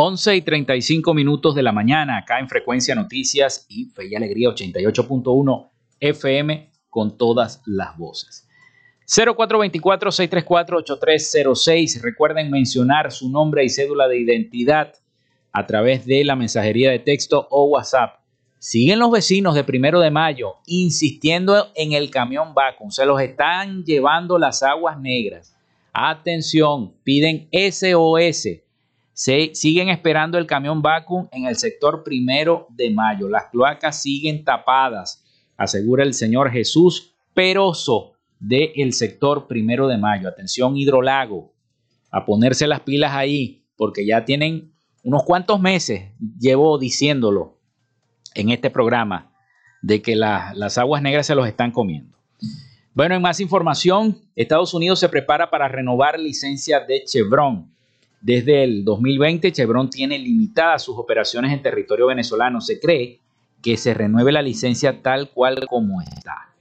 11 0.00 0.36
y 0.36 0.42
35 0.42 1.12
minutos 1.12 1.56
de 1.56 1.62
la 1.64 1.72
mañana 1.72 2.18
acá 2.18 2.38
en 2.38 2.48
Frecuencia 2.48 2.94
Noticias 2.94 3.66
y 3.68 3.86
Fe 3.86 4.06
y 4.06 4.14
Alegría 4.14 4.50
88.1 4.50 5.70
FM 5.98 6.70
con 6.88 7.18
todas 7.18 7.60
las 7.66 7.98
voces. 7.98 8.46
0424-634-8306. 9.08 12.00
Recuerden 12.00 12.48
mencionar 12.48 13.10
su 13.10 13.28
nombre 13.28 13.64
y 13.64 13.70
cédula 13.70 14.06
de 14.06 14.20
identidad 14.20 14.94
a 15.50 15.66
través 15.66 16.06
de 16.06 16.22
la 16.22 16.36
mensajería 16.36 16.92
de 16.92 17.00
texto 17.00 17.48
o 17.50 17.64
WhatsApp. 17.64 18.20
Siguen 18.60 19.00
los 19.00 19.10
vecinos 19.10 19.56
de 19.56 19.64
primero 19.64 19.98
de 19.98 20.12
mayo 20.12 20.58
insistiendo 20.66 21.72
en 21.74 21.90
el 21.90 22.12
camión 22.12 22.54
vacuum. 22.54 22.92
Se 22.92 23.04
los 23.04 23.20
están 23.20 23.82
llevando 23.82 24.38
las 24.38 24.62
aguas 24.62 24.96
negras. 25.00 25.56
Atención, 25.92 26.94
piden 27.02 27.48
SOS 27.50 28.67
se 29.18 29.52
siguen 29.52 29.88
esperando 29.88 30.38
el 30.38 30.46
camión 30.46 30.80
vacuum 30.80 31.26
en 31.32 31.46
el 31.46 31.56
sector 31.56 32.04
primero 32.04 32.68
de 32.70 32.88
mayo. 32.88 33.28
Las 33.28 33.46
cloacas 33.46 34.00
siguen 34.00 34.44
tapadas, 34.44 35.24
asegura 35.56 36.04
el 36.04 36.14
señor 36.14 36.52
Jesús 36.52 37.16
Peroso 37.34 38.12
del 38.38 38.92
sector 38.92 39.48
primero 39.48 39.88
de 39.88 39.98
mayo. 39.98 40.28
Atención, 40.28 40.76
Hidrolago, 40.76 41.52
a 42.12 42.24
ponerse 42.24 42.68
las 42.68 42.82
pilas 42.82 43.12
ahí, 43.12 43.64
porque 43.76 44.06
ya 44.06 44.24
tienen 44.24 44.72
unos 45.02 45.24
cuantos 45.24 45.58
meses, 45.58 46.12
llevo 46.38 46.78
diciéndolo 46.78 47.58
en 48.36 48.50
este 48.50 48.70
programa, 48.70 49.32
de 49.82 50.00
que 50.00 50.14
las 50.14 50.78
aguas 50.78 51.02
negras 51.02 51.26
se 51.26 51.34
los 51.34 51.48
están 51.48 51.72
comiendo. 51.72 52.16
Bueno, 52.94 53.16
en 53.16 53.22
más 53.22 53.40
información, 53.40 54.16
Estados 54.36 54.74
Unidos 54.74 55.00
se 55.00 55.08
prepara 55.08 55.50
para 55.50 55.66
renovar 55.66 56.20
licencia 56.20 56.78
de 56.78 57.02
Chevron. 57.04 57.76
Desde 58.20 58.64
el 58.64 58.84
2020, 58.84 59.52
Chevron 59.52 59.90
tiene 59.90 60.18
limitadas 60.18 60.82
sus 60.82 60.98
operaciones 60.98 61.52
en 61.52 61.62
territorio 61.62 62.06
venezolano. 62.06 62.60
Se 62.60 62.80
cree 62.80 63.20
que 63.62 63.76
se 63.76 63.94
renueve 63.94 64.32
la 64.32 64.42
licencia 64.42 65.02
tal 65.02 65.30
cual 65.30 65.66
como 65.68 66.00
está. 66.02 66.52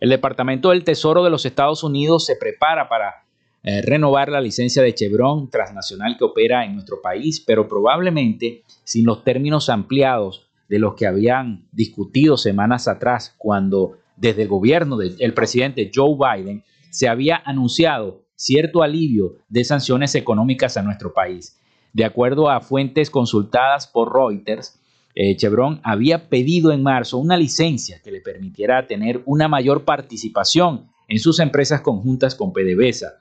El 0.00 0.10
Departamento 0.10 0.70
del 0.70 0.84
Tesoro 0.84 1.22
de 1.22 1.30
los 1.30 1.44
Estados 1.46 1.84
Unidos 1.84 2.26
se 2.26 2.36
prepara 2.36 2.88
para 2.88 3.24
eh, 3.62 3.82
renovar 3.82 4.28
la 4.28 4.40
licencia 4.40 4.82
de 4.82 4.94
Chevron 4.94 5.48
transnacional 5.48 6.16
que 6.18 6.24
opera 6.24 6.64
en 6.64 6.74
nuestro 6.74 7.00
país, 7.00 7.40
pero 7.40 7.68
probablemente 7.68 8.62
sin 8.82 9.04
los 9.06 9.22
términos 9.22 9.68
ampliados 9.68 10.48
de 10.68 10.78
los 10.78 10.94
que 10.94 11.06
habían 11.06 11.68
discutido 11.70 12.36
semanas 12.36 12.88
atrás 12.88 13.34
cuando 13.38 13.98
desde 14.16 14.42
el 14.42 14.48
gobierno 14.48 14.96
del 14.96 15.34
presidente 15.34 15.90
Joe 15.94 16.16
Biden 16.16 16.64
se 16.90 17.08
había 17.08 17.40
anunciado 17.44 18.21
cierto 18.42 18.82
alivio 18.82 19.36
de 19.48 19.62
sanciones 19.62 20.16
económicas 20.16 20.76
a 20.76 20.82
nuestro 20.82 21.12
país. 21.14 21.56
De 21.92 22.04
acuerdo 22.04 22.50
a 22.50 22.60
fuentes 22.60 23.08
consultadas 23.08 23.86
por 23.86 24.12
Reuters, 24.12 24.80
eh, 25.14 25.36
Chevron 25.36 25.80
había 25.84 26.28
pedido 26.28 26.72
en 26.72 26.82
marzo 26.82 27.18
una 27.18 27.36
licencia 27.36 28.00
que 28.02 28.10
le 28.10 28.20
permitiera 28.20 28.88
tener 28.88 29.22
una 29.26 29.46
mayor 29.46 29.84
participación 29.84 30.88
en 31.06 31.20
sus 31.20 31.38
empresas 31.38 31.82
conjuntas 31.82 32.34
con 32.34 32.52
PDVSA, 32.52 33.12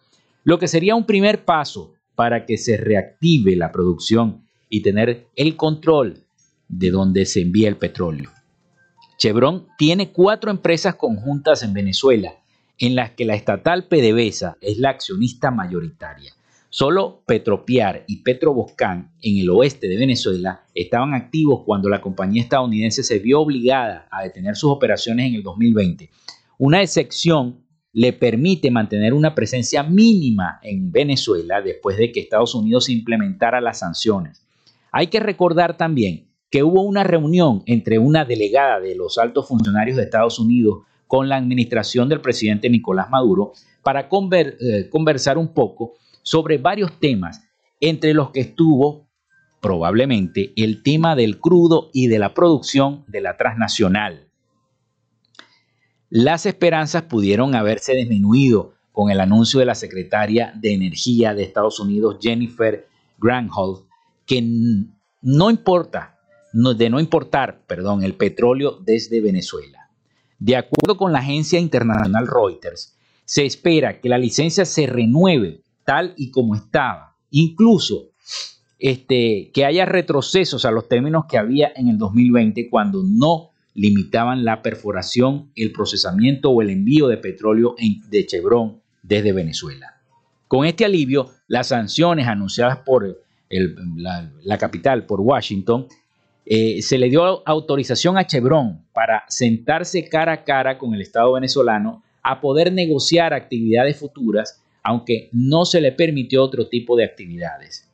lo 0.43 0.57
que 0.57 0.67
sería 0.67 0.95
un 0.95 1.05
primer 1.05 1.45
paso 1.45 1.93
para 2.15 2.47
que 2.47 2.57
se 2.57 2.77
reactive 2.77 3.55
la 3.55 3.71
producción 3.71 4.41
y 4.69 4.81
tener 4.81 5.27
el 5.35 5.55
control 5.55 6.23
de 6.67 6.89
donde 6.89 7.27
se 7.27 7.41
envía 7.41 7.67
el 7.67 7.77
petróleo. 7.77 8.31
Chevron 9.19 9.67
tiene 9.77 10.11
cuatro 10.11 10.49
empresas 10.49 10.95
conjuntas 10.95 11.61
en 11.61 11.73
Venezuela 11.73 12.40
en 12.81 12.95
las 12.95 13.11
que 13.11 13.25
la 13.25 13.35
estatal 13.35 13.87
PDVSA 13.87 14.57
es 14.59 14.79
la 14.79 14.89
accionista 14.89 15.51
mayoritaria. 15.51 16.33
Solo 16.69 17.21
Petropiar 17.27 18.05
y 18.07 18.23
Petroboscán 18.23 19.11
en 19.21 19.37
el 19.37 19.49
oeste 19.51 19.87
de 19.87 19.97
Venezuela 19.97 20.63
estaban 20.73 21.13
activos 21.13 21.61
cuando 21.63 21.89
la 21.89 22.01
compañía 22.01 22.41
estadounidense 22.41 23.03
se 23.03 23.19
vio 23.19 23.41
obligada 23.41 24.07
a 24.09 24.23
detener 24.23 24.55
sus 24.55 24.71
operaciones 24.71 25.27
en 25.27 25.35
el 25.35 25.43
2020. 25.43 26.09
Una 26.57 26.81
excepción 26.81 27.63
le 27.93 28.13
permite 28.13 28.71
mantener 28.71 29.13
una 29.13 29.35
presencia 29.35 29.83
mínima 29.83 30.59
en 30.63 30.91
Venezuela 30.91 31.61
después 31.61 31.97
de 31.97 32.11
que 32.11 32.21
Estados 32.21 32.55
Unidos 32.55 32.89
implementara 32.89 33.61
las 33.61 33.79
sanciones. 33.79 34.43
Hay 34.91 35.07
que 35.07 35.19
recordar 35.19 35.77
también 35.77 36.29
que 36.49 36.63
hubo 36.63 36.81
una 36.81 37.03
reunión 37.03 37.61
entre 37.67 37.99
una 37.99 38.25
delegada 38.25 38.79
de 38.79 38.95
los 38.95 39.19
altos 39.19 39.47
funcionarios 39.47 39.97
de 39.97 40.03
Estados 40.03 40.39
Unidos 40.39 40.79
con 41.11 41.27
la 41.27 41.35
administración 41.35 42.07
del 42.07 42.21
presidente 42.21 42.69
Nicolás 42.69 43.09
Maduro 43.09 43.51
para 43.83 44.07
eh, 44.07 44.87
conversar 44.89 45.37
un 45.37 45.53
poco 45.53 45.95
sobre 46.21 46.57
varios 46.57 47.01
temas, 47.01 47.43
entre 47.81 48.13
los 48.13 48.31
que 48.31 48.39
estuvo 48.39 49.09
probablemente 49.59 50.53
el 50.55 50.81
tema 50.83 51.17
del 51.17 51.37
crudo 51.37 51.89
y 51.91 52.07
de 52.07 52.17
la 52.17 52.33
producción 52.33 53.03
de 53.07 53.19
la 53.19 53.35
transnacional. 53.35 54.29
Las 56.09 56.45
esperanzas 56.45 57.01
pudieron 57.01 57.55
haberse 57.55 57.93
disminuido 57.93 58.75
con 58.93 59.11
el 59.11 59.19
anuncio 59.19 59.59
de 59.59 59.65
la 59.65 59.75
secretaria 59.75 60.53
de 60.55 60.73
Energía 60.73 61.33
de 61.33 61.43
Estados 61.43 61.81
Unidos, 61.81 62.19
Jennifer 62.21 62.87
Granholm, 63.17 63.79
que 64.25 64.41
no 65.21 65.49
importa, 65.49 66.17
de 66.53 66.89
no 66.89 67.01
importar, 67.01 67.63
perdón, 67.67 68.01
el 68.01 68.13
petróleo 68.13 68.79
desde 68.81 69.19
Venezuela. 69.19 69.80
De 70.41 70.55
acuerdo 70.55 70.97
con 70.97 71.13
la 71.13 71.19
agencia 71.19 71.59
internacional 71.59 72.25
Reuters, 72.25 72.97
se 73.25 73.45
espera 73.45 74.01
que 74.01 74.09
la 74.09 74.17
licencia 74.17 74.65
se 74.65 74.87
renueve 74.87 75.61
tal 75.85 76.15
y 76.17 76.31
como 76.31 76.55
estaba, 76.55 77.15
incluso 77.29 78.09
este, 78.79 79.51
que 79.53 79.65
haya 79.65 79.85
retrocesos 79.85 80.65
a 80.65 80.71
los 80.71 80.87
términos 80.87 81.25
que 81.29 81.37
había 81.37 81.71
en 81.75 81.89
el 81.89 81.99
2020 81.99 82.71
cuando 82.71 83.03
no 83.03 83.51
limitaban 83.75 84.43
la 84.43 84.63
perforación, 84.63 85.51
el 85.55 85.71
procesamiento 85.71 86.49
o 86.49 86.63
el 86.63 86.71
envío 86.71 87.07
de 87.07 87.17
petróleo 87.17 87.75
de 88.09 88.25
Chevron 88.25 88.81
desde 89.03 89.33
Venezuela. 89.33 90.01
Con 90.47 90.65
este 90.65 90.85
alivio, 90.85 91.29
las 91.47 91.67
sanciones 91.67 92.25
anunciadas 92.25 92.79
por 92.79 93.21
la, 93.95 94.57
capital, 94.57 95.05
por 95.05 95.21
Washington, 95.21 95.85
eh, 96.45 96.81
se 96.81 96.97
le 96.97 97.09
dio 97.09 97.47
autorización 97.47 98.17
a 98.17 98.25
Chevron 98.25 98.85
para 98.93 99.23
sentarse 99.27 100.07
cara 100.09 100.33
a 100.33 100.43
cara 100.43 100.77
con 100.77 100.93
el 100.93 101.01
Estado 101.01 101.33
venezolano 101.33 102.03
a 102.23 102.41
poder 102.41 102.71
negociar 102.73 103.33
actividades 103.33 103.97
futuras, 103.97 104.61
aunque 104.83 105.29
no 105.31 105.65
se 105.65 105.81
le 105.81 105.91
permitió 105.91 106.43
otro 106.43 106.67
tipo 106.67 106.95
de 106.95 107.05
actividades. 107.05 107.89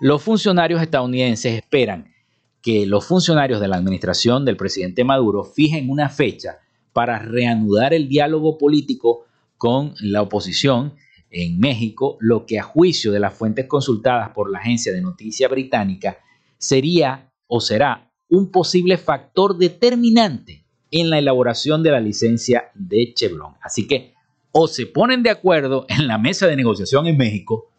Los 0.00 0.22
funcionarios 0.22 0.80
estadounidenses 0.80 1.54
esperan 1.54 2.14
que 2.62 2.86
los 2.86 3.06
funcionarios 3.06 3.60
de 3.60 3.68
la 3.68 3.76
administración 3.76 4.44
del 4.44 4.56
presidente 4.56 5.04
Maduro 5.04 5.44
fijen 5.44 5.90
una 5.90 6.08
fecha 6.08 6.58
para 6.92 7.18
reanudar 7.18 7.94
el 7.94 8.08
diálogo 8.08 8.58
político 8.58 9.26
con 9.56 9.94
la 10.00 10.22
oposición 10.22 10.94
en 11.30 11.58
México, 11.58 12.16
lo 12.20 12.46
que 12.46 12.58
a 12.58 12.62
juicio 12.62 13.12
de 13.12 13.20
las 13.20 13.34
fuentes 13.34 13.66
consultadas 13.66 14.30
por 14.30 14.50
la 14.50 14.58
agencia 14.58 14.92
de 14.92 15.02
noticias 15.02 15.50
británica 15.50 16.18
sería 16.58 17.32
o 17.46 17.60
será 17.60 18.10
un 18.28 18.50
posible 18.50 18.98
factor 18.98 19.56
determinante 19.56 20.64
en 20.90 21.10
la 21.10 21.18
elaboración 21.18 21.82
de 21.82 21.90
la 21.90 22.00
licencia 22.00 22.70
de 22.74 23.12
Chevron. 23.14 23.54
Así 23.62 23.86
que 23.86 24.14
o 24.52 24.66
se 24.66 24.86
ponen 24.86 25.22
de 25.22 25.30
acuerdo 25.30 25.86
en 25.88 26.06
la 26.06 26.18
mesa 26.18 26.46
de 26.46 26.56
negociación 26.56 27.06
en 27.06 27.16
México 27.16 27.70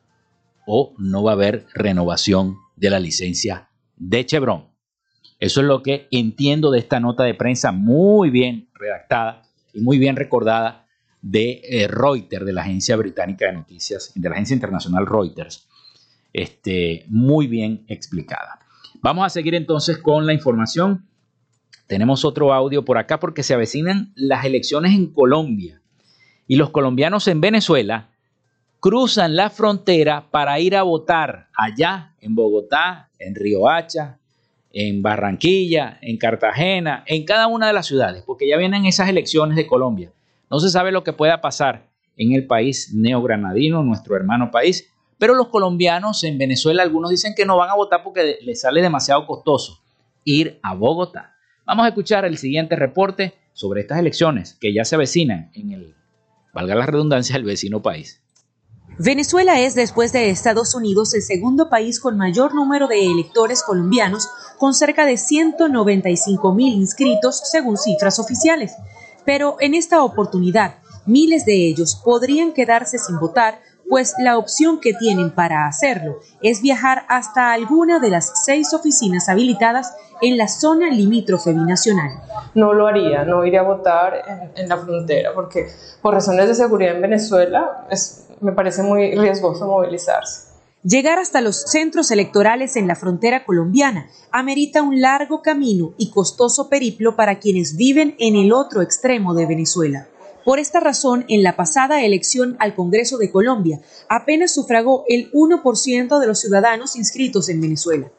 o 0.66 0.94
no 0.98 1.24
va 1.24 1.32
a 1.32 1.34
haber 1.34 1.66
renovación 1.74 2.58
de 2.76 2.90
la 2.90 3.00
licencia 3.00 3.70
de 3.98 4.26
Chevron. 4.26 4.70
Eso 5.40 5.62
es 5.62 5.68
lo 5.68 5.82
que 5.82 6.08
entiendo 6.12 6.70
de 6.72 6.80
esta 6.80 7.00
nota 7.00 7.24
de 7.24 7.34
prensa 7.34 7.72
muy 7.72 8.30
bien 8.30 8.70
redactada 8.74 9.44
y 9.74 9.82
muy 9.82 9.98
bien 9.98 10.16
recordada 10.16 10.86
de 11.22 11.62
eh, 11.64 11.88
Reuters, 11.88 12.46
de 12.46 12.54
la 12.54 12.62
agencia 12.62 12.96
británica 12.96 13.48
de 13.48 13.54
noticias, 13.54 14.12
de 14.16 14.30
la 14.30 14.36
agencia 14.36 14.54
internacional 14.54 15.06
Reuters, 15.06 15.68
este, 16.34 17.06
muy 17.08 17.48
bien 17.48 17.86
explicada. 17.88 18.60
Vamos 19.02 19.26
a 19.26 19.30
seguir 19.30 19.56
entonces 19.56 19.98
con 19.98 20.26
la 20.26 20.34
información. 20.34 21.06
Tenemos 21.88 22.26
otro 22.26 22.54
audio 22.54 22.84
por 22.84 22.98
acá 22.98 23.20
porque 23.20 23.44
se 23.44 23.54
avecinan 23.54 24.12
las 24.16 24.44
elecciones 24.44 24.94
en 24.94 25.14
Colombia 25.14 25.82
y 26.48 26.58
los 26.58 26.72
colombianos 26.72 27.28
en 27.30 27.40
Venezuela 27.40 28.10
cruzan 28.82 29.38
la 29.38 29.50
frontera 29.50 30.30
para 30.32 30.60
ir 30.60 30.76
a 30.76 30.84
votar 30.84 31.48
allá 31.56 32.14
en 32.20 32.36
Bogotá, 32.36 33.10
en 33.20 33.36
Río 33.36 33.70
Hacha, 33.70 34.20
en 34.72 35.02
Barranquilla, 35.02 35.98
en 36.02 36.18
Cartagena, 36.18 37.04
en 37.08 37.24
cada 37.24 37.48
una 37.48 37.68
de 37.68 37.74
las 37.74 37.88
ciudades, 37.88 38.24
porque 38.26 38.48
ya 38.48 38.58
vienen 38.58 38.86
esas 38.86 39.08
elecciones 39.08 39.56
de 39.56 39.66
Colombia. 39.66 40.12
No 40.52 40.60
se 40.60 40.70
sabe 40.70 40.92
lo 40.92 41.04
que 41.04 41.14
pueda 41.14 41.40
pasar 41.40 41.88
en 42.18 42.34
el 42.34 42.46
país 42.48 42.94
neogranadino, 42.94 43.82
nuestro 43.82 44.18
hermano 44.18 44.52
país, 44.52 44.92
pero 45.20 45.36
los 45.36 45.50
colombianos 45.50 46.24
en 46.24 46.40
Venezuela, 46.40 46.82
algunos 46.82 47.12
dicen 47.12 47.36
que 47.36 47.46
no 47.46 47.58
van 47.58 47.70
a 47.70 47.76
votar 47.76 48.02
porque 48.04 48.40
les 48.42 48.62
sale 48.62 48.82
demasiado 48.82 49.28
costoso 49.28 49.80
ir 50.24 50.60
a 50.64 50.74
Bogotá. 50.74 51.36
Vamos 51.66 51.86
a 51.86 51.90
escuchar 51.90 52.26
el 52.26 52.38
siguiente 52.38 52.76
reporte 52.76 53.36
sobre 53.54 53.82
estas 53.82 54.00
elecciones 54.00 54.58
que 54.60 54.74
ya 54.74 54.86
se 54.86 54.96
avecinan 54.96 55.52
en 55.54 55.72
el, 55.72 55.96
valga 56.54 56.74
la 56.74 56.86
redundancia, 56.86 57.36
el 57.36 57.44
vecino 57.44 57.82
país. 57.82 58.22
Venezuela 58.98 59.60
es, 59.60 59.76
después 59.76 60.12
de 60.12 60.30
Estados 60.30 60.74
Unidos, 60.76 61.14
el 61.14 61.22
segundo 61.22 61.70
país 61.70 62.00
con 62.00 62.18
mayor 62.18 62.54
número 62.56 62.88
de 62.88 63.06
electores 63.06 63.64
colombianos, 63.64 64.28
con 64.58 64.74
cerca 64.74 65.06
de 65.06 65.18
195 65.18 66.54
mil 66.54 66.74
inscritos, 66.74 67.42
según 67.50 67.78
cifras 67.78 68.20
oficiales. 68.20 68.74
Pero 69.26 69.58
en 69.60 69.74
esta 69.74 70.04
oportunidad, 70.04 70.80
miles 71.06 71.46
de 71.46 71.68
ellos 71.68 72.02
podrían 72.04 72.54
quedarse 72.54 72.98
sin 72.98 73.20
votar, 73.20 73.62
pues 73.90 74.14
la 74.20 74.38
opción 74.38 74.80
que 74.80 74.94
tienen 74.94 75.32
para 75.32 75.68
hacerlo 75.68 76.20
es 76.42 76.62
viajar 76.62 77.06
hasta 77.10 77.52
alguna 77.52 78.00
de 78.00 78.12
las 78.12 78.46
seis 78.46 78.74
oficinas 78.74 79.28
habilitadas 79.28 79.96
en 80.22 80.38
la 80.38 80.48
zona 80.48 80.90
limítrofe 80.90 81.54
binacional. 81.54 82.22
No 82.54 82.74
lo 82.74 82.88
haría, 82.88 83.24
no 83.24 83.44
iría 83.46 83.62
a 83.62 83.64
votar 83.64 84.52
en, 84.56 84.70
la 84.70 84.78
frontera, 84.78 85.32
porque 85.34 85.68
por 86.02 86.14
razones 86.14 86.48
de 86.48 86.56
seguridad 86.56 86.96
en 86.96 87.02
Venezuela 87.02 87.88
es 87.90 88.26
me 88.42 88.52
parece 88.54 88.84
muy 88.84 89.16
riesgoso 89.16 89.66
movilizarse. 89.68 90.50
Llegar 90.84 91.20
hasta 91.20 91.42
los 91.42 91.64
centros 91.64 92.10
electorales 92.10 92.78
en 92.78 92.88
la 92.88 92.96
frontera 92.96 93.44
colombiana 93.44 94.08
amerita 94.32 94.82
un 94.82 95.02
largo 95.02 95.42
camino 95.42 95.94
y 95.98 96.10
costoso 96.10 96.70
periplo 96.70 97.18
para 97.18 97.40
quienes 97.40 97.76
viven 97.76 98.16
en 98.18 98.38
el 98.38 98.54
otro 98.54 98.82
extremo 98.82 99.34
de 99.34 99.46
Venezuela. 99.46 100.08
Por 100.50 100.58
esta 100.58 100.80
razón, 100.80 101.26
en 101.28 101.44
la 101.44 101.56
pasada 101.56 102.02
elección 102.02 102.58
al 102.58 102.74
Congreso 102.74 103.20
de 103.20 103.30
Colombia, 103.30 103.82
apenas 104.10 104.52
sufragó 104.52 105.04
el 105.08 105.32
1% 105.32 106.20
de 106.20 106.26
los 106.26 106.40
ciudadanos 106.40 106.96
inscritos 106.96 107.50
en 107.50 107.62
Venezuela. 107.62 108.10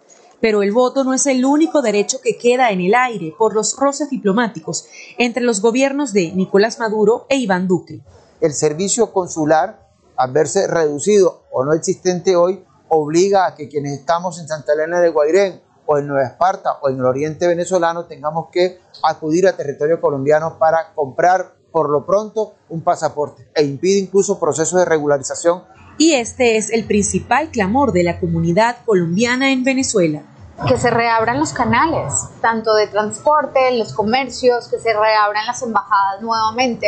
Pero 0.40 0.62
el 0.62 0.70
voto 0.70 1.02
no 1.02 1.12
es 1.12 1.26
el 1.26 1.44
único 1.44 1.82
derecho 1.82 2.20
que 2.22 2.38
queda 2.38 2.70
en 2.70 2.82
el 2.82 2.94
aire 2.94 3.34
por 3.36 3.52
los 3.52 3.76
roces 3.76 4.10
diplomáticos 4.10 4.86
entre 5.18 5.42
los 5.42 5.60
gobiernos 5.60 6.12
de 6.12 6.30
Nicolás 6.30 6.78
Maduro 6.78 7.26
e 7.28 7.36
Iván 7.36 7.66
Duque. 7.66 8.00
El 8.40 8.52
servicio 8.52 9.12
consular 9.12 9.88
al 10.14 10.30
verse 10.30 10.68
reducido 10.68 11.42
o 11.50 11.64
no 11.64 11.72
existente 11.72 12.36
hoy, 12.36 12.64
obliga 12.86 13.44
a 13.48 13.56
que 13.56 13.68
quienes 13.68 13.98
estamos 13.98 14.38
en 14.38 14.46
Santa 14.46 14.74
Elena 14.74 15.00
de 15.00 15.08
Guairén 15.08 15.62
o 15.84 15.98
en 15.98 16.06
Nueva 16.06 16.28
Esparta 16.28 16.74
o 16.80 16.90
en 16.90 16.98
el 16.98 17.06
oriente 17.06 17.48
venezolano 17.48 18.04
tengamos 18.04 18.50
que 18.52 18.78
acudir 19.02 19.48
a 19.48 19.56
territorio 19.56 20.00
colombiano 20.00 20.60
para 20.60 20.94
comprar 20.94 21.58
por 21.70 21.90
lo 21.90 22.04
pronto 22.06 22.54
un 22.68 22.82
pasaporte 22.82 23.48
e 23.54 23.62
impide 23.64 23.98
incluso 23.98 24.38
procesos 24.38 24.78
de 24.78 24.84
regularización. 24.84 25.62
Y 25.98 26.14
este 26.14 26.56
es 26.56 26.70
el 26.70 26.84
principal 26.84 27.50
clamor 27.50 27.92
de 27.92 28.04
la 28.04 28.18
comunidad 28.18 28.78
colombiana 28.86 29.52
en 29.52 29.64
Venezuela. 29.64 30.22
Que 30.66 30.78
se 30.78 30.90
reabran 30.90 31.38
los 31.38 31.52
canales, 31.52 32.12
tanto 32.40 32.74
de 32.74 32.86
transporte, 32.86 33.76
los 33.76 33.92
comercios, 33.92 34.68
que 34.68 34.78
se 34.78 34.92
reabran 34.92 35.46
las 35.46 35.62
embajadas 35.62 36.20
nuevamente, 36.20 36.86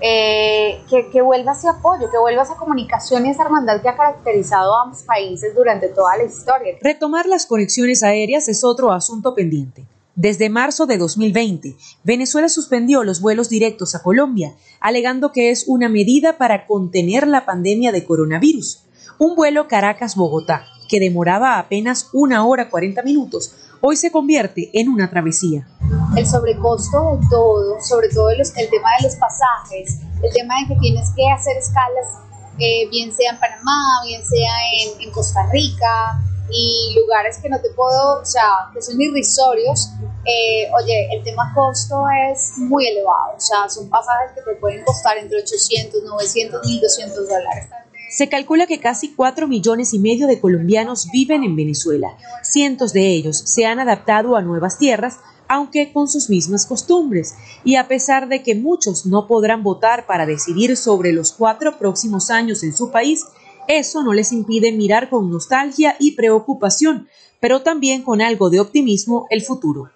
eh, 0.00 0.82
que, 0.90 1.22
vuelva 1.22 1.52
ese 1.52 1.68
apoyo, 1.68 2.10
que 2.10 2.18
vuelva 2.18 2.42
esa 2.42 2.56
comunicación 2.56 3.24
y 3.24 3.30
esa 3.30 3.44
hermandad 3.44 3.80
que 3.80 3.88
ha 3.88 3.96
caracterizado 3.96 4.76
a 4.76 4.82
ambos 4.82 5.02
países 5.02 5.54
durante 5.54 5.88
toda 5.88 6.16
la 6.18 6.24
historia. 6.24 6.76
Retomar 6.82 7.26
las 7.26 7.46
conexiones 7.46 8.02
aéreas 8.02 8.48
es 8.48 8.62
otro 8.62 8.92
asunto 8.92 9.34
pendiente. 9.34 9.86
Desde 10.16 10.48
marzo 10.48 10.86
de 10.86 10.96
2020, 10.96 11.76
Venezuela 12.02 12.48
suspendió 12.48 13.04
los 13.04 13.20
vuelos 13.20 13.50
directos 13.50 13.94
a 13.94 14.02
Colombia, 14.02 14.54
alegando 14.80 15.30
que 15.30 15.50
es 15.50 15.64
una 15.68 15.90
medida 15.90 16.38
para 16.38 16.66
contener 16.66 17.28
la 17.28 17.44
pandemia 17.44 17.92
de 17.92 18.06
coronavirus. 18.06 18.86
Un 19.18 19.36
vuelo 19.36 19.68
Caracas-Bogotá, 19.68 20.64
que 20.88 21.00
demoraba 21.00 21.58
apenas 21.58 22.08
una 22.14 22.46
hora 22.46 22.70
40 22.70 23.02
minutos, 23.02 23.52
hoy 23.82 23.96
se 23.96 24.10
convierte 24.10 24.70
en 24.72 24.88
una 24.88 25.10
travesía. 25.10 25.68
El 26.16 26.26
sobrecosto 26.26 27.18
de 27.20 27.26
todo, 27.28 27.76
sobre 27.82 28.08
todo 28.08 28.30
el, 28.30 28.38
tema 28.38 28.88
de 28.98 29.08
los 29.08 29.16
pasajes, 29.16 30.00
el 30.22 30.32
tema 30.32 30.54
de 30.62 30.74
que 30.74 30.80
tienes 30.80 31.10
que 31.14 31.28
hacer 31.28 31.58
escalas, 31.58 32.06
eh, 32.58 32.88
bien 32.90 33.14
sea 33.14 33.32
en 33.32 33.38
Panamá, 33.38 34.00
bien 34.06 34.22
sea 34.24 34.54
en, 34.98 35.10
Costa 35.10 35.46
Rica, 35.52 36.22
y 36.50 36.94
lugares 36.98 37.38
que 37.38 37.48
no 37.48 37.60
te 37.60 37.70
puedo, 37.70 38.20
o 38.20 38.24
sea, 38.24 38.70
que 38.72 38.80
son 38.80 39.00
irrisorios, 39.00 39.90
eh, 40.24 40.68
oye, 40.82 41.08
el 41.12 41.22
tema 41.22 41.52
costo 41.54 42.04
es 42.30 42.52
muy 42.56 42.86
elevado, 42.86 43.36
o 43.36 43.40
sea, 43.40 43.68
son 43.68 43.88
pasajes 43.88 44.32
que 44.34 44.42
te 44.42 44.56
pueden 44.58 44.84
costar 44.84 45.18
entre 45.18 45.38
800, 45.38 46.02
900, 46.02 46.66
1200 46.66 47.28
dólares. 47.28 47.66
Se 48.08 48.28
calcula 48.28 48.66
que 48.66 48.80
casi 48.80 49.14
4 49.14 49.48
millones 49.48 49.92
y 49.92 49.98
medio 49.98 50.26
de 50.26 50.40
colombianos 50.40 51.08
viven 51.12 51.42
en 51.42 51.56
Venezuela. 51.56 52.16
Cientos 52.42 52.92
de 52.92 53.08
ellos 53.08 53.36
se 53.36 53.66
han 53.66 53.80
adaptado 53.80 54.36
a 54.36 54.42
nuevas 54.42 54.78
tierras, 54.78 55.18
aunque 55.48 55.92
con 55.92 56.08
sus 56.08 56.30
mismas 56.30 56.66
costumbres. 56.66 57.34
Y 57.64 57.76
a 57.76 57.88
pesar 57.88 58.28
de 58.28 58.42
que 58.42 58.54
muchos 58.54 59.06
no 59.06 59.26
podrán 59.26 59.62
votar 59.62 60.06
para 60.06 60.24
decidir 60.24 60.76
sobre 60.76 61.12
los 61.12 61.32
cuatro 61.32 61.78
próximos 61.78 62.30
años 62.30 62.62
en 62.62 62.76
su 62.76 62.90
país, 62.90 63.24
eso 63.68 64.02
no 64.02 64.12
les 64.12 64.32
impide 64.32 64.72
mirar 64.72 65.10
con 65.10 65.30
nostalgia 65.30 65.96
y 65.98 66.12
preocupación, 66.12 67.08
pero 67.40 67.62
también 67.62 68.02
con 68.02 68.22
algo 68.22 68.50
de 68.50 68.60
optimismo 68.60 69.26
el 69.30 69.42
futuro. 69.42 69.90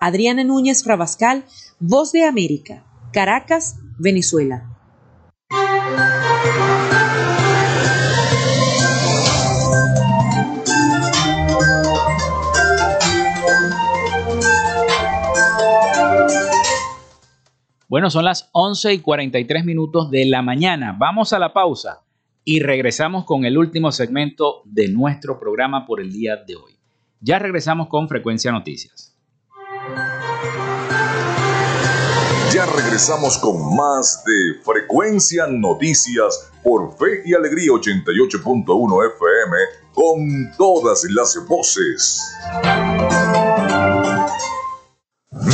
Adriana 0.00 0.44
Núñez 0.44 0.84
Rabascal, 0.84 1.44
Voz 1.80 2.12
de 2.12 2.24
América, 2.24 2.84
Caracas, 3.12 3.76
Venezuela. 3.98 4.70
Bueno, 17.88 18.10
son 18.10 18.24
las 18.24 18.50
11 18.52 18.94
y 18.94 18.98
43 18.98 19.64
minutos 19.64 20.10
de 20.10 20.26
la 20.26 20.42
mañana. 20.42 20.96
Vamos 20.98 21.32
a 21.32 21.38
la 21.38 21.52
pausa 21.52 22.03
y 22.44 22.60
regresamos 22.60 23.24
con 23.24 23.44
el 23.44 23.56
último 23.56 23.90
segmento 23.90 24.62
de 24.64 24.88
nuestro 24.88 25.38
programa 25.38 25.86
por 25.86 26.00
el 26.00 26.12
día 26.12 26.36
de 26.36 26.56
hoy. 26.56 26.78
Ya 27.20 27.38
regresamos 27.38 27.88
con 27.88 28.08
Frecuencia 28.08 28.52
Noticias. 28.52 29.14
Ya 32.52 32.66
regresamos 32.66 33.38
con 33.38 33.74
más 33.74 34.22
de 34.24 34.62
Frecuencia 34.62 35.46
Noticias 35.48 36.52
por 36.62 36.96
Fe 36.98 37.22
y 37.24 37.34
Alegría 37.34 37.70
88.1 37.72 39.12
FM 39.14 39.56
con 39.94 40.56
todas 40.56 41.04
las 41.10 41.36
voces. 41.48 42.22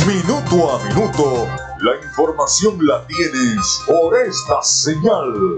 Minuto 0.05 0.71
a 0.71 0.83
minuto, 0.87 1.47
la 1.79 1.95
información 2.05 2.85
la 2.85 3.07
tienes 3.07 3.81
por 3.87 4.15
esta 4.17 4.61
señal. 4.61 5.55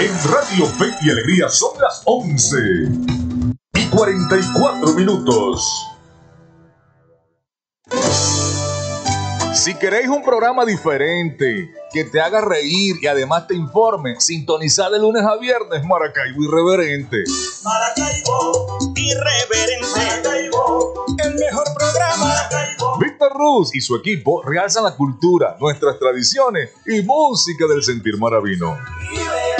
En 0.00 0.14
Radio 0.24 0.64
Fe 0.64 0.86
y 1.02 1.10
Alegría 1.10 1.50
son 1.50 1.78
las 1.78 2.00
11 2.06 2.56
y 3.74 3.86
44 3.88 4.94
minutos. 4.94 5.62
Si 9.52 9.74
queréis 9.74 10.08
un 10.08 10.24
programa 10.24 10.64
diferente, 10.64 11.70
que 11.92 12.04
te 12.04 12.18
haga 12.18 12.40
reír 12.40 12.96
y 13.02 13.08
además 13.08 13.46
te 13.46 13.54
informe, 13.54 14.18
sintonizar 14.20 14.90
de 14.90 15.00
lunes 15.00 15.22
a 15.22 15.36
viernes 15.36 15.84
Maracaibo 15.84 16.44
Irreverente. 16.44 17.18
Maracaibo, 17.62 18.78
irreverente. 18.96 19.86
Maracaibo, 19.94 21.04
el 21.22 21.34
mejor 21.34 21.66
programa. 21.76 22.34
Víctor 22.98 23.32
Ruz 23.34 23.74
y 23.74 23.82
su 23.82 23.96
equipo 23.96 24.42
realzan 24.44 24.84
la 24.84 24.96
cultura, 24.96 25.58
nuestras 25.60 25.98
tradiciones 25.98 26.70
y 26.86 27.02
música 27.02 27.66
del 27.66 27.82
sentir 27.82 28.16
maravino. 28.16 28.78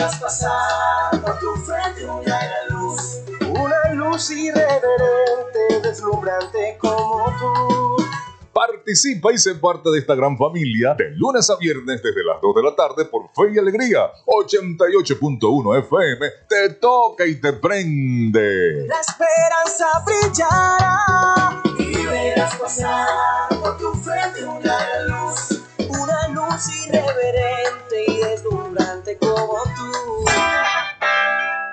Verás 0.01 0.19
pasar 0.19 1.21
por 1.21 1.39
tu 1.41 1.55
frente 1.57 2.07
una 2.07 2.41
luz. 2.71 3.21
Una 3.51 3.93
luz 3.93 4.31
irreverente, 4.31 5.81
deslumbrante 5.83 6.79
como 6.79 7.27
tú. 7.39 8.03
Participa 8.51 9.31
y 9.31 9.37
sé 9.37 9.57
parte 9.57 9.91
de 9.91 9.99
esta 9.99 10.15
gran 10.15 10.39
familia 10.39 10.95
de 10.95 11.11
lunes 11.11 11.51
a 11.51 11.57
viernes 11.57 12.03
desde 12.03 12.25
las 12.25 12.41
2 12.41 12.55
de 12.55 12.63
la 12.63 12.75
tarde 12.75 13.05
por 13.05 13.29
Fe 13.35 13.53
y 13.55 13.59
Alegría 13.59 14.11
88.1 14.25 15.79
FM. 15.81 16.27
Te 16.49 16.71
toca 16.77 17.27
y 17.27 17.39
te 17.39 17.53
prende. 17.53 18.87
La 18.87 19.01
esperanza 19.01 20.03
brillará 20.07 21.63
y 21.79 22.07
verás 22.07 22.57
pasar 22.57 23.51
por 23.51 23.77
tu 23.77 23.93
frente 23.99 24.45
una 24.47 24.79
luz, 25.09 25.60
irreverente 26.69 28.05
y 28.07 28.19
deslumbrante 28.19 29.17
como 29.19 29.63
tú. 29.77 30.25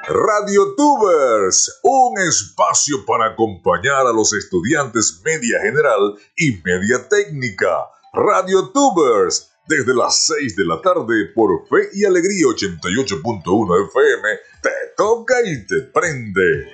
Radio 0.07 0.73
Tubers, 0.75 1.79
un 1.83 2.17
espacio 2.19 3.05
para 3.05 3.33
acompañar 3.33 4.07
a 4.07 4.13
los 4.13 4.33
estudiantes 4.33 5.21
media 5.25 5.59
general 5.61 6.15
y 6.38 6.61
media 6.63 7.07
técnica. 7.09 7.88
Radio 8.13 8.69
Tubers, 8.69 9.51
desde 9.67 9.93
las 9.93 10.25
6 10.27 10.55
de 10.55 10.65
la 10.65 10.81
tarde 10.81 11.25
por 11.35 11.67
Fe 11.67 11.89
y 11.93 12.05
Alegría 12.05 12.45
88.1 12.45 13.88
FM, 13.89 14.29
te 14.61 14.69
toca 14.95 15.35
y 15.43 15.65
te 15.65 15.81
prende. 15.81 16.71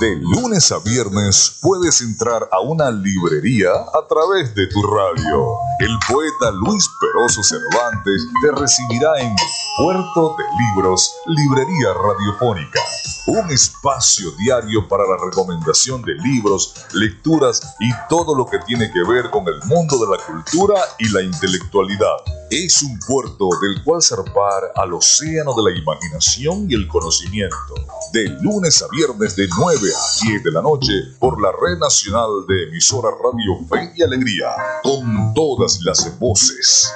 De 0.00 0.14
lunes 0.16 0.72
a 0.72 0.78
viernes 0.80 1.56
puedes 1.62 2.02
entrar 2.02 2.46
a 2.52 2.60
una 2.60 2.90
librería 2.90 3.70
a 3.70 4.06
través 4.06 4.54
de 4.54 4.66
tu 4.66 4.82
radio. 4.82 5.56
El 5.78 5.98
poeta 6.06 6.50
Luis 6.50 6.86
Peroso 7.00 7.42
Cervantes 7.42 8.26
te 8.42 8.52
recibirá 8.60 9.18
en 9.20 9.34
Puerto 9.78 10.36
de 10.36 10.44
Libros, 10.74 11.14
Librería 11.26 11.94
Radiofónica. 11.94 12.80
Un 13.28 13.50
espacio 13.50 14.30
diario 14.32 14.86
para 14.86 15.04
la 15.04 15.16
recomendación 15.16 16.02
de 16.02 16.14
libros, 16.14 16.74
lecturas 16.92 17.60
y 17.80 17.90
todo 18.08 18.36
lo 18.36 18.44
que 18.46 18.58
tiene 18.66 18.90
que 18.92 19.02
ver 19.02 19.30
con 19.30 19.48
el 19.48 19.60
mundo 19.64 19.98
de 19.98 20.16
la 20.16 20.22
cultura 20.24 20.74
y 20.98 21.08
la 21.08 21.22
intelectualidad. 21.22 22.16
Es 22.50 22.82
un 22.82 22.98
puerto 23.00 23.48
del 23.60 23.82
cual 23.82 24.00
zarpar 24.00 24.72
al 24.76 24.94
océano 24.94 25.54
de 25.54 25.70
la 25.70 25.76
imaginación 25.76 26.70
y 26.70 26.74
el 26.74 26.86
conocimiento. 26.86 27.74
De 28.12 28.28
lunes 28.40 28.80
a 28.82 28.86
viernes 28.88 29.34
de 29.34 29.48
9 29.58 29.85
a 29.94 30.26
10 30.26 30.42
de 30.42 30.52
la 30.52 30.62
noche 30.62 30.92
por 31.18 31.40
la 31.40 31.50
red 31.52 31.78
nacional 31.78 32.46
de 32.48 32.64
emisora 32.64 33.08
Radio 33.10 33.64
Fe 33.68 33.92
y 33.96 34.02
Alegría, 34.02 34.48
con 34.82 35.32
todas 35.34 35.80
las 35.84 36.18
voces. 36.18 36.92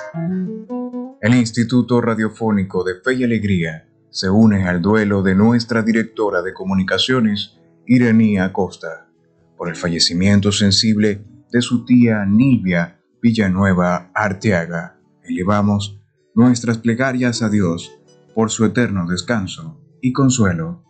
El 1.21 1.35
Instituto 1.35 2.01
Radiofónico 2.01 2.83
de 2.83 3.01
Fe 3.01 3.15
y 3.15 3.25
Alegría 3.25 3.89
se 4.11 4.31
une 4.31 4.69
al 4.69 4.83
duelo 4.83 5.23
de 5.23 5.35
nuestra 5.35 5.83
directora 5.83 6.43
de 6.43 6.53
comunicaciones, 6.53 7.59
Iranía 7.87 8.47
Acosta, 8.47 9.09
por 9.57 9.69
el 9.69 9.77
fallecimiento 9.77 10.51
sensible 10.51 11.25
de 11.53 11.63
su 11.63 11.85
tía 11.85 12.25
Nilvia 12.27 13.01
Villanueva 13.23 14.11
Arteaga. 14.15 14.99
Elevamos 15.23 16.01
nuestras 16.35 16.79
plegarias 16.79 17.43
a 17.43 17.49
Dios 17.49 17.93
por 18.35 18.51
su 18.51 18.65
eterno 18.65 19.07
descanso 19.07 19.81
y 20.01 20.13
consuelo 20.13 20.90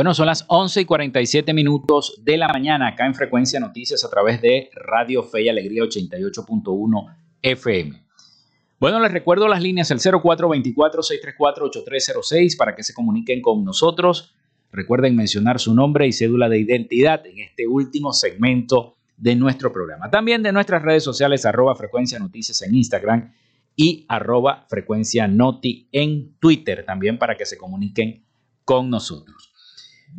Bueno, 0.00 0.14
son 0.14 0.24
las 0.24 0.46
11 0.48 0.80
y 0.80 0.86
47 0.86 1.52
minutos 1.52 2.22
de 2.24 2.38
la 2.38 2.48
mañana 2.48 2.88
acá 2.88 3.04
en 3.04 3.14
Frecuencia 3.14 3.60
Noticias 3.60 4.02
a 4.02 4.08
través 4.08 4.40
de 4.40 4.70
Radio 4.72 5.22
Fe 5.22 5.42
y 5.42 5.50
Alegría 5.50 5.82
88.1 5.82 7.16
FM. 7.42 8.02
Bueno, 8.78 8.98
les 8.98 9.12
recuerdo 9.12 9.46
las 9.46 9.60
líneas 9.60 9.90
el 9.90 9.98
0424-634-8306 9.98 12.56
para 12.56 12.74
que 12.74 12.82
se 12.82 12.94
comuniquen 12.94 13.42
con 13.42 13.62
nosotros. 13.62 14.34
Recuerden 14.72 15.16
mencionar 15.16 15.60
su 15.60 15.74
nombre 15.74 16.06
y 16.06 16.12
cédula 16.12 16.48
de 16.48 16.60
identidad 16.60 17.26
en 17.26 17.40
este 17.40 17.66
último 17.66 18.14
segmento 18.14 18.96
de 19.18 19.36
nuestro 19.36 19.70
programa. 19.70 20.10
También 20.10 20.42
de 20.42 20.52
nuestras 20.52 20.80
redes 20.80 21.04
sociales 21.04 21.44
arroba 21.44 21.74
Frecuencia 21.74 22.18
Noticias 22.18 22.62
en 22.62 22.74
Instagram 22.74 23.34
y 23.76 24.06
arroba 24.08 24.64
Frecuencia 24.70 25.28
Noti 25.28 25.90
en 25.92 26.36
Twitter 26.40 26.86
también 26.86 27.18
para 27.18 27.36
que 27.36 27.44
se 27.44 27.58
comuniquen 27.58 28.24
con 28.64 28.88
nosotros. 28.88 29.49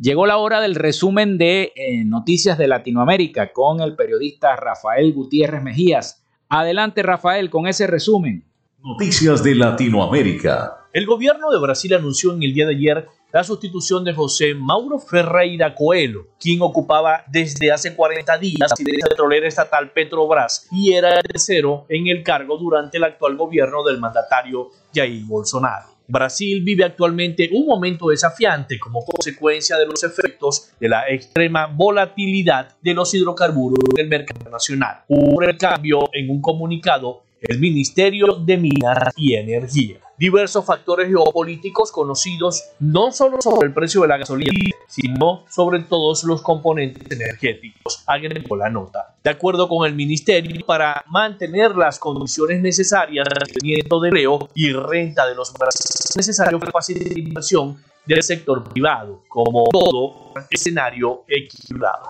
Llegó 0.00 0.26
la 0.26 0.38
hora 0.38 0.60
del 0.60 0.74
resumen 0.74 1.38
de 1.38 1.72
eh, 1.76 2.04
noticias 2.04 2.58
de 2.58 2.66
Latinoamérica 2.66 3.52
con 3.52 3.80
el 3.80 3.94
periodista 3.94 4.56
Rafael 4.56 5.12
Gutiérrez 5.12 5.62
Mejías. 5.62 6.24
Adelante 6.48 7.02
Rafael 7.02 7.50
con 7.50 7.66
ese 7.66 7.86
resumen. 7.86 8.44
Noticias 8.82 9.44
de 9.44 9.54
Latinoamérica. 9.54 10.88
El 10.92 11.06
gobierno 11.06 11.50
de 11.50 11.58
Brasil 11.58 11.94
anunció 11.94 12.34
en 12.34 12.42
el 12.42 12.52
día 12.52 12.66
de 12.66 12.74
ayer 12.74 13.08
la 13.32 13.44
sustitución 13.44 14.04
de 14.04 14.12
José 14.12 14.54
Mauro 14.54 14.98
Ferreira 14.98 15.74
Coelho, 15.74 16.26
quien 16.38 16.60
ocupaba 16.60 17.24
desde 17.28 17.72
hace 17.72 17.94
40 17.94 18.36
días 18.38 18.58
la 18.60 18.66
presidencia 18.66 19.06
petrolera 19.08 19.48
estatal 19.48 19.90
Petrobras 19.92 20.68
y 20.70 20.92
era 20.92 21.16
el 21.16 21.22
tercero 21.22 21.86
en 21.88 22.08
el 22.08 22.22
cargo 22.22 22.58
durante 22.58 22.98
el 22.98 23.04
actual 23.04 23.36
gobierno 23.36 23.82
del 23.84 23.98
mandatario 23.98 24.68
Jair 24.94 25.24
Bolsonaro. 25.24 25.91
Brasil 26.08 26.62
vive 26.62 26.84
actualmente 26.84 27.48
un 27.52 27.66
momento 27.66 28.08
desafiante 28.08 28.78
como 28.78 29.04
consecuencia 29.04 29.76
de 29.78 29.86
los 29.86 30.02
efectos 30.04 30.72
de 30.78 30.88
la 30.88 31.08
extrema 31.08 31.66
volatilidad 31.66 32.76
de 32.82 32.94
los 32.94 33.14
hidrocarburos 33.14 33.78
del 33.94 34.08
mercado 34.08 34.50
nacional. 34.50 35.02
Hubo 35.08 35.42
el 35.42 35.56
cambio 35.56 36.08
en 36.12 36.30
un 36.30 36.40
comunicado 36.40 37.22
el 37.42 37.58
Ministerio 37.58 38.34
de 38.34 38.56
Minas 38.56 39.12
y 39.16 39.34
Energía. 39.34 39.98
Diversos 40.22 40.64
factores 40.64 41.08
geopolíticos 41.08 41.90
conocidos 41.90 42.62
no 42.78 43.10
solo 43.10 43.38
sobre 43.40 43.66
el 43.66 43.74
precio 43.74 44.02
de 44.02 44.06
la 44.06 44.18
gasolina, 44.18 44.52
sino 44.86 45.42
sobre 45.50 45.80
todos 45.80 46.22
los 46.22 46.42
componentes 46.42 47.10
energéticos. 47.10 48.04
Agregó 48.06 48.54
la 48.54 48.70
nota. 48.70 49.16
De 49.24 49.30
acuerdo 49.30 49.68
con 49.68 49.84
el 49.84 49.96
ministerio, 49.96 50.64
para 50.64 51.04
mantener 51.08 51.74
las 51.74 51.98
condiciones 51.98 52.62
necesarias 52.62 53.26
de 53.28 53.34
crecimiento 53.34 53.98
de 53.98 54.10
empleo 54.10 54.48
y 54.54 54.72
renta 54.72 55.26
de 55.26 55.34
los 55.34 55.52
brasileños, 55.54 56.10
es 56.10 56.16
necesario 56.16 56.60
capacitar 56.60 57.18
inversión 57.18 57.82
del 58.06 58.22
sector 58.22 58.64
privado, 58.64 59.22
como 59.28 59.64
todo 59.70 60.32
escenario 60.50 61.24
equilibrado. 61.28 62.04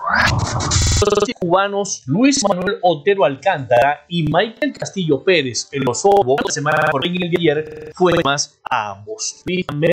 Los 1.03 1.29
cubanos 1.37 2.03
Luis 2.05 2.41
Manuel 2.47 2.77
Otero 2.81 3.25
Alcántara 3.25 4.05
y 4.07 4.23
Michael 4.23 4.73
Castillo 4.73 5.21
Pérez, 5.23 5.67
el 5.71 5.87
osobo 5.87 6.37
la 6.43 6.51
semana 6.51 6.87
por 6.89 7.05
el 7.05 7.13
ayer, 7.37 7.91
fue 7.93 8.13
más 8.23 8.59
a 8.63 8.91
ambos. 8.91 9.43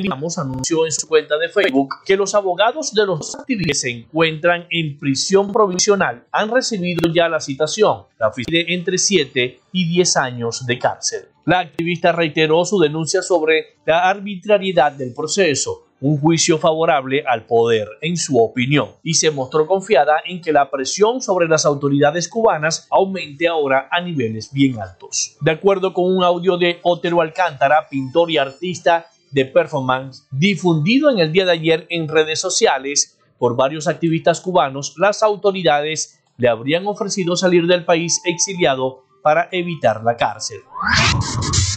Ramos 0.09 0.39
anunció 0.39 0.87
en 0.87 0.93
su 0.93 1.09
cuenta 1.09 1.37
de 1.37 1.49
Facebook 1.49 1.97
que 2.05 2.17
los 2.17 2.35
abogados 2.35 2.95
de 2.95 3.07
los 3.07 3.35
activistas 3.35 3.81
se 3.81 3.91
encuentran 3.91 4.67
en 4.71 4.99
prisión 4.99 5.53
provisional 5.53 6.25
han 6.31 6.51
recibido 6.51 7.13
ya 7.13 7.29
la 7.29 7.41
citación, 7.41 8.05
la 8.19 8.33
de 8.47 8.67
entre 8.69 8.99
7 8.99 9.61
y 9.73 9.89
10 9.89 10.17
años 10.17 10.67
de 10.67 10.79
cárcel. 10.79 11.29
La 11.47 11.61
activista 11.61 12.13
reiteró 12.13 12.65
su 12.65 12.79
denuncia 12.79 13.23
sobre 13.23 13.79
la 13.85 14.09
arbitrariedad 14.09 14.93
del 14.93 15.13
proceso, 15.13 15.90
un 16.01 16.19
juicio 16.19 16.59
favorable 16.59 17.23
al 17.27 17.47
poder, 17.47 17.89
en 18.01 18.17
su 18.17 18.39
opinión, 18.39 18.89
y 19.03 19.15
se 19.15 19.31
mostró 19.31 19.67
confiada 19.67 20.17
en 20.25 20.41
que 20.41 20.53
la 20.53 20.71
presión 20.71 21.21
sobre 21.21 21.49
las 21.49 21.67
autoridades 21.67 22.29
cubanas 22.29 22.87
aumente 22.91 23.47
ahora 23.47 23.89
a 23.91 24.01
niveles 24.01 24.53
bien 24.53 24.81
altos. 24.81 25.37
De 25.41 25.51
acuerdo 25.51 25.93
con 25.93 26.05
un 26.05 26.25
audio 26.25 26.57
de 26.57 26.79
Otero 26.83 27.21
Alcántara, 27.21 27.89
pintor 27.89 28.31
y 28.31 28.39
artista 28.39 29.07
de 29.31 29.45
performance, 29.45 30.27
difundido 30.31 31.11
en 31.11 31.19
el 31.19 31.33
día 31.33 31.45
de 31.45 31.53
ayer 31.53 31.87
en 31.91 32.09
redes 32.09 32.41
sociales 32.41 33.19
por 33.39 33.57
varios 33.57 33.87
activistas 33.87 34.41
cubanos, 34.41 34.95
las 34.97 35.23
autoridades 35.23 36.21
le 36.37 36.49
habrían 36.49 36.87
ofrecido 36.87 37.37
salir 37.37 37.67
del 37.67 37.85
país 37.85 38.21
exiliado 38.25 39.05
para 39.23 39.49
evitar 39.53 40.03
la 40.03 40.17
cárcel. 40.17 40.61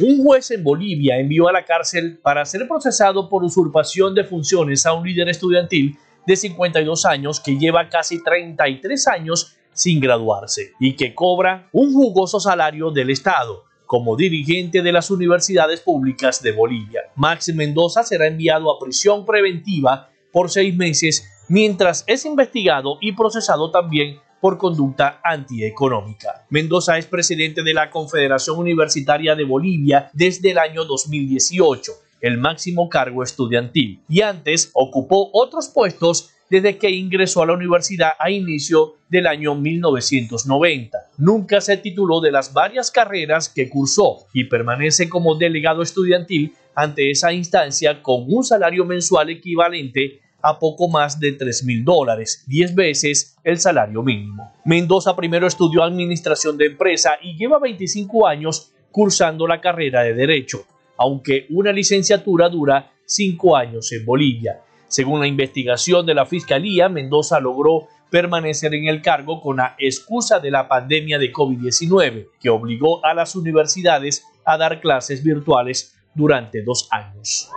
Un 0.01 0.23
juez 0.23 0.51
en 0.51 0.63
Bolivia 0.63 1.17
envió 1.17 1.47
a 1.47 1.51
la 1.51 1.65
cárcel 1.65 2.19
para 2.21 2.45
ser 2.45 2.67
procesado 2.67 3.29
por 3.29 3.43
usurpación 3.43 4.15
de 4.15 4.23
funciones 4.23 4.85
a 4.85 4.93
un 4.93 5.05
líder 5.05 5.29
estudiantil 5.29 5.97
de 6.25 6.35
52 6.35 7.05
años 7.05 7.39
que 7.39 7.57
lleva 7.57 7.89
casi 7.89 8.23
33 8.23 9.07
años 9.07 9.57
sin 9.73 9.99
graduarse 9.99 10.73
y 10.79 10.95
que 10.95 11.13
cobra 11.13 11.69
un 11.71 11.93
jugoso 11.93 12.39
salario 12.39 12.91
del 12.91 13.09
Estado 13.09 13.65
como 13.85 14.15
dirigente 14.15 14.81
de 14.81 14.91
las 14.91 15.11
universidades 15.11 15.81
públicas 15.81 16.41
de 16.41 16.51
Bolivia. 16.51 17.01
Max 17.15 17.53
Mendoza 17.53 18.03
será 18.03 18.27
enviado 18.27 18.71
a 18.71 18.79
prisión 18.79 19.25
preventiva 19.25 20.09
por 20.31 20.49
seis 20.49 20.75
meses 20.75 21.27
mientras 21.47 22.03
es 22.07 22.25
investigado 22.25 22.97
y 23.01 23.11
procesado 23.11 23.69
también 23.69 24.17
por 24.43 24.57
conducta 24.57 25.21
antieconómica. 25.23 26.45
Mendoza 26.49 26.97
es 26.97 27.05
presidente 27.05 27.63
de 27.63 27.73
la 27.73 27.89
Confederación 27.89 28.59
Universitaria 28.59 29.35
de 29.37 29.45
Bolivia 29.45 30.09
desde 30.11 30.51
el 30.51 30.57
año 30.57 30.83
2018, 30.83 31.93
el 32.19 32.37
máximo 32.37 32.89
cargo 32.89 33.23
estudiantil, 33.23 34.01
y 34.09 34.19
antes 34.19 34.69
ocupó 34.73 35.29
otros 35.31 35.69
puestos 35.69 36.31
desde 36.49 36.77
que 36.77 36.89
ingresó 36.89 37.41
a 37.41 37.45
la 37.45 37.53
universidad 37.53 38.09
a 38.19 38.29
inicio 38.31 38.95
del 39.07 39.27
año 39.27 39.55
1990. 39.55 40.97
Nunca 41.19 41.61
se 41.61 41.77
tituló 41.77 42.19
de 42.19 42.33
las 42.33 42.51
varias 42.51 42.91
carreras 42.91 43.47
que 43.47 43.69
cursó 43.69 44.27
y 44.33 44.43
permanece 44.43 45.07
como 45.07 45.35
delegado 45.35 45.81
estudiantil 45.81 46.53
ante 46.75 47.09
esa 47.09 47.31
instancia 47.31 48.03
con 48.03 48.25
un 48.27 48.43
salario 48.43 48.83
mensual 48.83 49.29
equivalente 49.29 50.19
a 50.43 50.59
poco 50.59 50.89
más 50.89 51.19
de 51.19 51.31
3 51.31 51.63
mil 51.63 51.85
dólares, 51.85 52.43
10 52.47 52.75
veces 52.75 53.37
el 53.45 53.59
salario 53.59 54.03
mínimo. 54.03 54.51
Mendoza 54.65 55.15
primero 55.15 55.47
estudió 55.47 55.83
administración 55.83 56.57
de 56.57 56.67
empresa 56.67 57.11
y 57.21 57.37
lleva 57.37 57.59
25 57.59 58.27
años 58.27 58.73
cursando 58.91 59.47
la 59.47 59.61
carrera 59.61 60.03
de 60.03 60.13
Derecho, 60.13 60.65
aunque 60.97 61.47
una 61.49 61.71
licenciatura 61.71 62.49
dura 62.49 62.91
5 63.05 63.55
años 63.55 63.91
en 63.93 64.05
Bolivia. 64.05 64.59
Según 64.89 65.21
la 65.21 65.27
investigación 65.27 66.05
de 66.05 66.13
la 66.13 66.25
Fiscalía, 66.25 66.89
Mendoza 66.89 67.39
logró 67.39 67.87
permanecer 68.11 68.75
en 68.75 68.87
el 68.87 69.01
cargo 69.01 69.41
con 69.41 69.57
la 69.57 69.75
excusa 69.79 70.39
de 70.39 70.51
la 70.51 70.67
pandemia 70.67 71.17
de 71.17 71.31
COVID-19, 71.31 72.27
que 72.39 72.49
obligó 72.49 73.03
a 73.03 73.13
las 73.13 73.35
universidades 73.35 74.23
a 74.45 74.57
dar 74.57 74.81
clases 74.81 75.23
virtuales 75.23 75.92
durante 76.15 76.63
dos 76.63 76.87
años. 76.91 77.49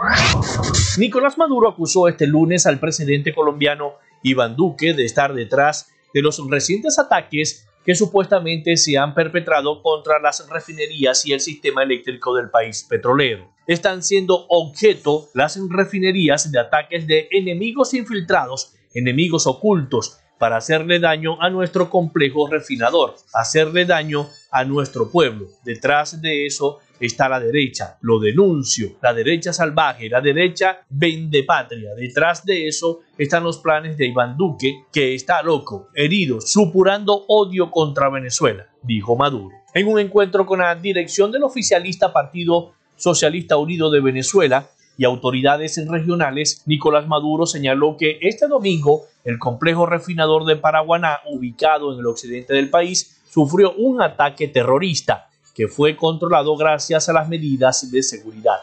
Nicolás 0.98 1.38
Maduro 1.38 1.68
acusó 1.68 2.09
este 2.09 2.26
lunes 2.26 2.66
al 2.66 2.78
presidente 2.78 3.34
colombiano 3.34 3.94
Iván 4.22 4.57
Duque 4.57 4.94
de 4.94 5.04
estar 5.04 5.34
detrás 5.34 5.90
de 6.12 6.22
los 6.22 6.40
recientes 6.48 6.98
ataques 6.98 7.66
que 7.84 7.94
supuestamente 7.94 8.76
se 8.76 8.98
han 8.98 9.14
perpetrado 9.14 9.80
contra 9.80 10.18
las 10.18 10.48
refinerías 10.50 11.24
y 11.24 11.32
el 11.32 11.40
sistema 11.40 11.84
eléctrico 11.84 12.34
del 12.34 12.50
país 12.50 12.84
petrolero. 12.88 13.52
Están 13.68 14.02
siendo 14.02 14.46
objeto 14.48 15.28
las 15.34 15.59
refinerías 15.70 16.50
de 16.50 16.59
ataques 16.59 17.07
de 17.07 17.28
enemigos 17.30 17.94
infiltrados, 17.94 18.74
enemigos 18.92 19.46
ocultos, 19.46 20.18
para 20.38 20.57
hacerle 20.57 20.98
daño 20.98 21.40
a 21.40 21.48
nuestro 21.48 21.88
complejo 21.88 22.48
refinador, 22.48 23.14
hacerle 23.32 23.84
daño 23.86 24.28
a 24.50 24.64
nuestro 24.64 25.11
pueblo. 25.11 25.46
Detrás 25.64 26.20
de 26.20 26.46
eso 26.46 26.80
está 27.01 27.28
la 27.28 27.40
derecha, 27.40 27.99
lo 28.01 28.18
denuncio, 28.18 28.92
la 29.03 29.12
derecha 29.12 29.53
salvaje, 29.53 30.09
la 30.09 30.20
derecha 30.20 30.80
vende 30.88 31.42
patria. 31.44 31.94
Detrás 31.94 32.44
de 32.44 32.68
eso 32.68 33.01
están 33.18 33.44
los 33.44 33.59
planes 33.59 33.97
de 33.97 34.07
Iván 34.07 34.36
Duque, 34.36 34.84
que 34.92 35.14
está 35.14 35.42
loco, 35.42 35.88
herido, 35.94 36.40
supurando 36.40 37.24
odio 37.28 37.70
contra 37.70 38.09
Venezuela, 38.09 38.66
dijo 38.82 39.16
Maduro. 39.16 39.55
En 39.74 39.88
un 39.88 39.99
encuentro 39.99 40.47
con 40.47 40.61
la 40.61 40.74
dirección 40.74 41.30
del 41.32 41.44
oficialista 41.44 42.12
Partido 42.12 42.72
Socialista 42.97 43.57
Unido 43.59 43.90
de 43.90 44.01
Venezuela, 44.01 44.68
y 44.99 45.05
autoridades 45.05 45.78
regionales, 45.88 46.62
Nicolás 46.66 47.07
Maduro 47.07 47.47
señaló 47.47 47.97
que 47.97 48.18
este 48.22 48.49
domingo 48.49 49.03
el 49.24 49.38
complejo 49.38 49.86
refinador 49.86 50.44
de 50.44 50.57
Paraguaná, 50.57 51.18
ubicado 51.26 51.92
en 51.92 52.01
el 52.01 52.07
occidente 52.07 52.55
del 52.55 52.70
país, 52.70 53.20
sufrió 53.28 53.74
un 53.74 54.01
ataque 54.01 54.49
terrorista 54.49 55.25
que 55.57 55.68
fue 55.68 55.96
controlado 55.96 56.54
gracias 56.54 57.09
a 57.09 57.14
las 57.14 57.26
medidas 57.30 57.90
de 57.90 58.02
seguridad. 58.02 58.59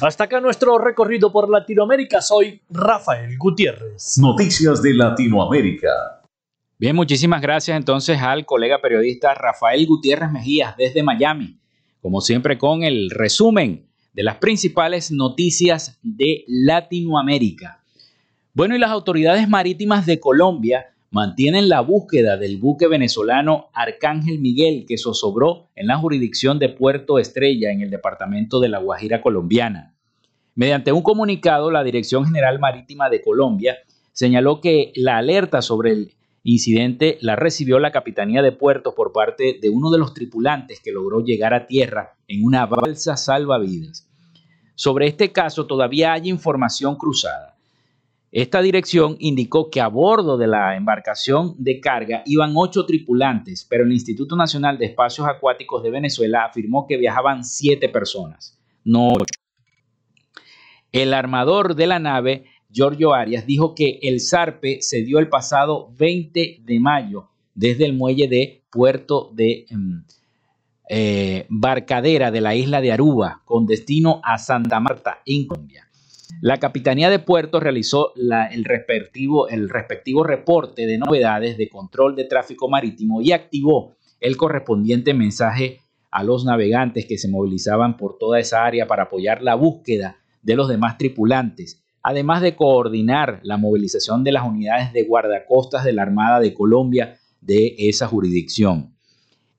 Hasta 0.00 0.24
acá 0.24 0.40
nuestro 0.40 0.78
recorrido 0.78 1.30
por 1.30 1.50
Latinoamérica. 1.50 2.22
Soy 2.22 2.62
Rafael 2.70 3.36
Gutiérrez. 3.36 4.16
Noticias 4.16 4.80
de 4.80 4.94
Latinoamérica. 4.94 6.22
Bien, 6.78 6.96
muchísimas 6.96 7.42
gracias 7.42 7.76
entonces 7.76 8.18
al 8.22 8.46
colega 8.46 8.80
periodista 8.80 9.34
Rafael 9.34 9.86
Gutiérrez 9.86 10.30
Mejías 10.32 10.74
desde 10.78 11.02
Miami, 11.02 11.58
como 12.00 12.22
siempre 12.22 12.56
con 12.56 12.82
el 12.82 13.10
resumen 13.10 13.86
de 14.14 14.22
las 14.22 14.36
principales 14.36 15.10
noticias 15.10 15.98
de 16.02 16.44
Latinoamérica. 16.48 17.82
Bueno, 18.54 18.74
y 18.74 18.78
las 18.78 18.90
autoridades 18.90 19.46
marítimas 19.46 20.06
de 20.06 20.20
Colombia 20.20 20.95
mantienen 21.10 21.68
la 21.68 21.80
búsqueda 21.80 22.36
del 22.36 22.58
buque 22.58 22.88
venezolano 22.88 23.68
Arcángel 23.72 24.38
Miguel 24.38 24.84
que 24.86 24.98
zozobró 24.98 25.68
en 25.74 25.86
la 25.86 25.98
jurisdicción 25.98 26.58
de 26.58 26.68
Puerto 26.68 27.18
Estrella 27.18 27.70
en 27.70 27.80
el 27.80 27.90
departamento 27.90 28.60
de 28.60 28.68
La 28.68 28.78
Guajira 28.78 29.20
colombiana. 29.20 29.94
Mediante 30.54 30.92
un 30.92 31.02
comunicado, 31.02 31.70
la 31.70 31.84
Dirección 31.84 32.24
General 32.24 32.58
Marítima 32.58 33.10
de 33.10 33.22
Colombia 33.22 33.76
señaló 34.12 34.60
que 34.60 34.92
la 34.96 35.18
alerta 35.18 35.60
sobre 35.60 35.92
el 35.92 36.14
incidente 36.42 37.18
la 37.20 37.36
recibió 37.36 37.78
la 37.78 37.92
Capitanía 37.92 38.40
de 38.40 38.52
Puertos 38.52 38.94
por 38.94 39.12
parte 39.12 39.58
de 39.60 39.68
uno 39.68 39.90
de 39.90 39.98
los 39.98 40.14
tripulantes 40.14 40.80
que 40.80 40.92
logró 40.92 41.20
llegar 41.20 41.52
a 41.52 41.66
tierra 41.66 42.14
en 42.28 42.44
una 42.44 42.66
balsa 42.66 43.16
salvavidas. 43.16 44.08
Sobre 44.74 45.06
este 45.08 45.32
caso 45.32 45.66
todavía 45.66 46.12
hay 46.12 46.28
información 46.28 46.96
cruzada. 46.96 47.55
Esta 48.36 48.60
dirección 48.60 49.16
indicó 49.18 49.70
que 49.70 49.80
a 49.80 49.88
bordo 49.88 50.36
de 50.36 50.46
la 50.46 50.76
embarcación 50.76 51.54
de 51.56 51.80
carga 51.80 52.22
iban 52.26 52.52
ocho 52.54 52.84
tripulantes, 52.84 53.64
pero 53.64 53.84
el 53.84 53.92
Instituto 53.92 54.36
Nacional 54.36 54.76
de 54.76 54.84
Espacios 54.84 55.26
Acuáticos 55.26 55.82
de 55.82 55.88
Venezuela 55.88 56.44
afirmó 56.44 56.86
que 56.86 56.98
viajaban 56.98 57.44
siete 57.44 57.88
personas, 57.88 58.60
no 58.84 59.08
ocho. 59.08 59.40
El 60.92 61.14
armador 61.14 61.76
de 61.76 61.86
la 61.86 61.98
nave, 61.98 62.44
Giorgio 62.70 63.14
Arias, 63.14 63.46
dijo 63.46 63.74
que 63.74 64.00
el 64.02 64.20
zarpe 64.20 64.82
se 64.82 65.02
dio 65.02 65.18
el 65.18 65.30
pasado 65.30 65.90
20 65.96 66.58
de 66.60 66.78
mayo 66.78 67.30
desde 67.54 67.86
el 67.86 67.94
muelle 67.94 68.28
de 68.28 68.64
Puerto 68.68 69.30
de 69.32 69.64
em, 69.70 70.04
eh, 70.90 71.46
Barcadera 71.48 72.30
de 72.30 72.42
la 72.42 72.54
isla 72.54 72.82
de 72.82 72.92
Aruba, 72.92 73.40
con 73.46 73.64
destino 73.64 74.20
a 74.22 74.36
Santa 74.36 74.78
Marta, 74.78 75.22
en 75.24 75.46
Colombia. 75.46 75.85
La 76.40 76.58
Capitanía 76.58 77.08
de 77.08 77.18
Puertos 77.18 77.62
realizó 77.62 78.12
el 78.16 78.64
respectivo 78.64 80.24
reporte 80.24 80.86
de 80.86 80.98
novedades 80.98 81.56
de 81.56 81.68
control 81.68 82.16
de 82.16 82.24
tráfico 82.24 82.68
marítimo 82.68 83.22
y 83.22 83.32
activó 83.32 83.96
el 84.20 84.36
correspondiente 84.36 85.14
mensaje 85.14 85.80
a 86.10 86.24
los 86.24 86.44
navegantes 86.44 87.06
que 87.06 87.18
se 87.18 87.28
movilizaban 87.28 87.96
por 87.96 88.18
toda 88.18 88.40
esa 88.40 88.64
área 88.64 88.86
para 88.86 89.04
apoyar 89.04 89.42
la 89.42 89.54
búsqueda 89.54 90.16
de 90.42 90.56
los 90.56 90.68
demás 90.68 90.98
tripulantes, 90.98 91.82
además 92.02 92.42
de 92.42 92.56
coordinar 92.56 93.40
la 93.42 93.56
movilización 93.56 94.24
de 94.24 94.32
las 94.32 94.46
unidades 94.46 94.92
de 94.92 95.02
guardacostas 95.02 95.84
de 95.84 95.92
la 95.92 96.02
Armada 96.02 96.40
de 96.40 96.54
Colombia 96.54 97.18
de 97.40 97.74
esa 97.78 98.06
jurisdicción. 98.06 98.94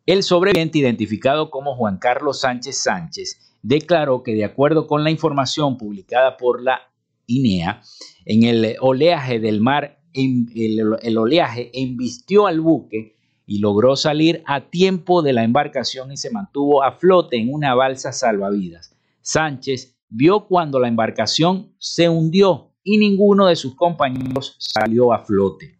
El 0.05 0.23
sobreviviente, 0.23 0.79
identificado 0.79 1.49
como 1.49 1.75
Juan 1.75 1.97
Carlos 1.97 2.41
Sánchez 2.41 2.81
Sánchez, 2.81 3.46
declaró 3.67 4.23
que 4.23 4.33
de 4.33 4.45
acuerdo 4.45 4.87
con 4.87 5.03
la 5.03 5.11
información 5.11 5.77
publicada 5.77 6.37
por 6.37 6.63
la 6.63 6.89
INEA, 7.25 7.81
en 8.25 8.43
el 8.43 8.77
oleaje 8.79 9.41
del 9.41 9.59
mar, 9.59 9.99
el, 10.13 11.17
oleaje 11.17 11.69
embistió 11.73 12.47
al 12.47 12.61
buque 12.61 13.17
y 13.45 13.59
logró 13.59 13.97
salir 13.97 14.41
a 14.45 14.69
tiempo 14.69 15.21
de 15.21 15.33
la 15.33 15.43
embarcación 15.43 16.13
y 16.13 16.17
se 16.17 16.31
mantuvo 16.31 16.81
a 16.81 16.93
flote 16.93 17.37
en 17.37 17.53
una 17.53 17.75
balsa 17.75 18.13
salvavidas. 18.13 18.95
Sánchez 19.21 19.97
vio 20.07 20.47
cuando 20.47 20.79
la 20.79 20.87
embarcación 20.87 21.73
se 21.77 22.07
hundió 22.07 22.71
y 22.83 22.97
ninguno 22.97 23.47
de 23.47 23.57
sus 23.57 23.75
compañeros 23.75 24.55
salió 24.59 25.11
a 25.11 25.19
flote. 25.19 25.77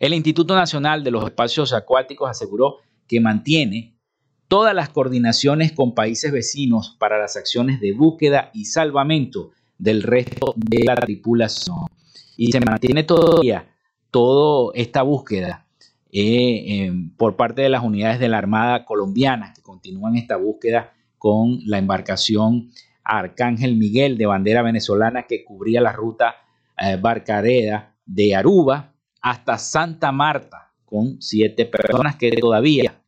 El 0.00 0.12
Instituto 0.12 0.56
Nacional 0.56 1.04
de 1.04 1.12
los 1.12 1.24
Espacios 1.24 1.72
Acuáticos 1.72 2.28
aseguró 2.28 2.78
que 3.06 3.20
mantiene 3.20 3.97
todas 4.48 4.74
las 4.74 4.88
coordinaciones 4.88 5.72
con 5.72 5.94
países 5.94 6.32
vecinos 6.32 6.96
para 6.98 7.18
las 7.18 7.36
acciones 7.36 7.80
de 7.80 7.92
búsqueda 7.92 8.50
y 8.54 8.64
salvamento 8.64 9.52
del 9.76 10.02
resto 10.02 10.54
de 10.56 10.84
la 10.84 10.96
tripulación. 10.96 11.86
Y 12.36 12.50
se 12.50 12.60
mantiene 12.60 13.04
todavía 13.04 13.68
toda 14.10 14.72
esta 14.74 15.02
búsqueda 15.02 15.66
eh, 16.10 16.90
por 17.18 17.36
parte 17.36 17.62
de 17.62 17.68
las 17.68 17.84
unidades 17.84 18.18
de 18.18 18.28
la 18.28 18.38
Armada 18.38 18.86
colombiana 18.86 19.52
que 19.54 19.62
continúan 19.62 20.16
esta 20.16 20.36
búsqueda 20.36 20.94
con 21.18 21.60
la 21.66 21.78
embarcación 21.78 22.70
Arcángel 23.04 23.76
Miguel 23.76 24.16
de 24.16 24.26
bandera 24.26 24.62
venezolana 24.62 25.24
que 25.24 25.44
cubría 25.44 25.82
la 25.82 25.92
ruta 25.92 26.36
eh, 26.78 26.96
Barcareda 26.96 27.94
de 28.06 28.34
Aruba 28.34 28.94
hasta 29.20 29.58
Santa 29.58 30.12
Marta 30.12 30.72
con 30.86 31.20
siete 31.20 31.66
personas 31.66 32.16
que 32.16 32.30
todavía 32.32 32.98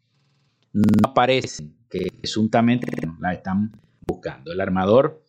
no 0.73 1.09
aparecen, 1.09 1.77
que 1.89 2.09
presuntamente 2.21 2.87
la 3.19 3.33
están 3.33 3.73
buscando. 4.07 4.53
El 4.53 4.61
armador, 4.61 5.23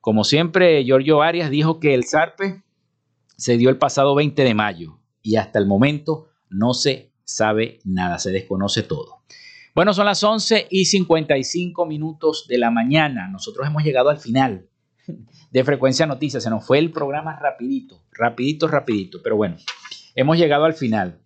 como 0.00 0.24
siempre, 0.24 0.84
Giorgio 0.84 1.22
Arias 1.22 1.50
dijo 1.50 1.80
que 1.80 1.94
el 1.94 2.04
zarpe 2.04 2.62
se 3.36 3.56
dio 3.56 3.70
el 3.70 3.78
pasado 3.78 4.14
20 4.14 4.42
de 4.42 4.54
mayo 4.54 5.00
y 5.22 5.36
hasta 5.36 5.58
el 5.58 5.66
momento 5.66 6.28
no 6.48 6.74
se 6.74 7.12
sabe 7.24 7.80
nada, 7.84 8.18
se 8.18 8.30
desconoce 8.30 8.82
todo. 8.82 9.22
Bueno, 9.74 9.92
son 9.92 10.06
las 10.06 10.22
11 10.22 10.68
y 10.70 10.86
55 10.86 11.84
minutos 11.84 12.46
de 12.48 12.56
la 12.56 12.70
mañana. 12.70 13.28
Nosotros 13.28 13.66
hemos 13.66 13.82
llegado 13.84 14.08
al 14.08 14.18
final 14.18 14.68
de 15.50 15.64
Frecuencia 15.64 16.06
Noticias. 16.06 16.42
Se 16.42 16.48
nos 16.50 16.64
fue 16.64 16.78
el 16.78 16.92
programa 16.92 17.38
rapidito, 17.38 18.02
rapidito, 18.12 18.68
rapidito. 18.68 19.20
Pero 19.22 19.36
bueno, 19.36 19.56
hemos 20.14 20.38
llegado 20.38 20.64
al 20.64 20.72
final. 20.72 21.20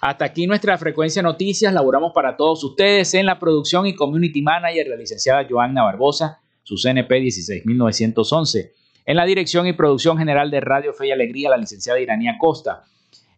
Hasta 0.00 0.24
aquí 0.24 0.46
nuestra 0.46 0.76
frecuencia 0.78 1.22
noticias. 1.22 1.72
Laboramos 1.72 2.12
para 2.12 2.36
todos 2.36 2.62
ustedes 2.64 3.14
en 3.14 3.26
la 3.26 3.38
producción 3.38 3.86
y 3.86 3.94
community 3.94 4.42
manager, 4.42 4.88
la 4.88 4.96
licenciada 4.96 5.46
Joanna 5.48 5.82
Barbosa, 5.82 6.40
su 6.62 6.76
CNP 6.76 7.20
16911. 7.20 8.74
En 9.06 9.16
la 9.16 9.24
dirección 9.24 9.66
y 9.66 9.72
producción 9.72 10.18
general 10.18 10.50
de 10.50 10.60
Radio 10.60 10.92
Fe 10.92 11.08
y 11.08 11.12
Alegría, 11.12 11.50
la 11.50 11.56
licenciada 11.56 12.00
Iranía 12.00 12.36
Costa. 12.38 12.84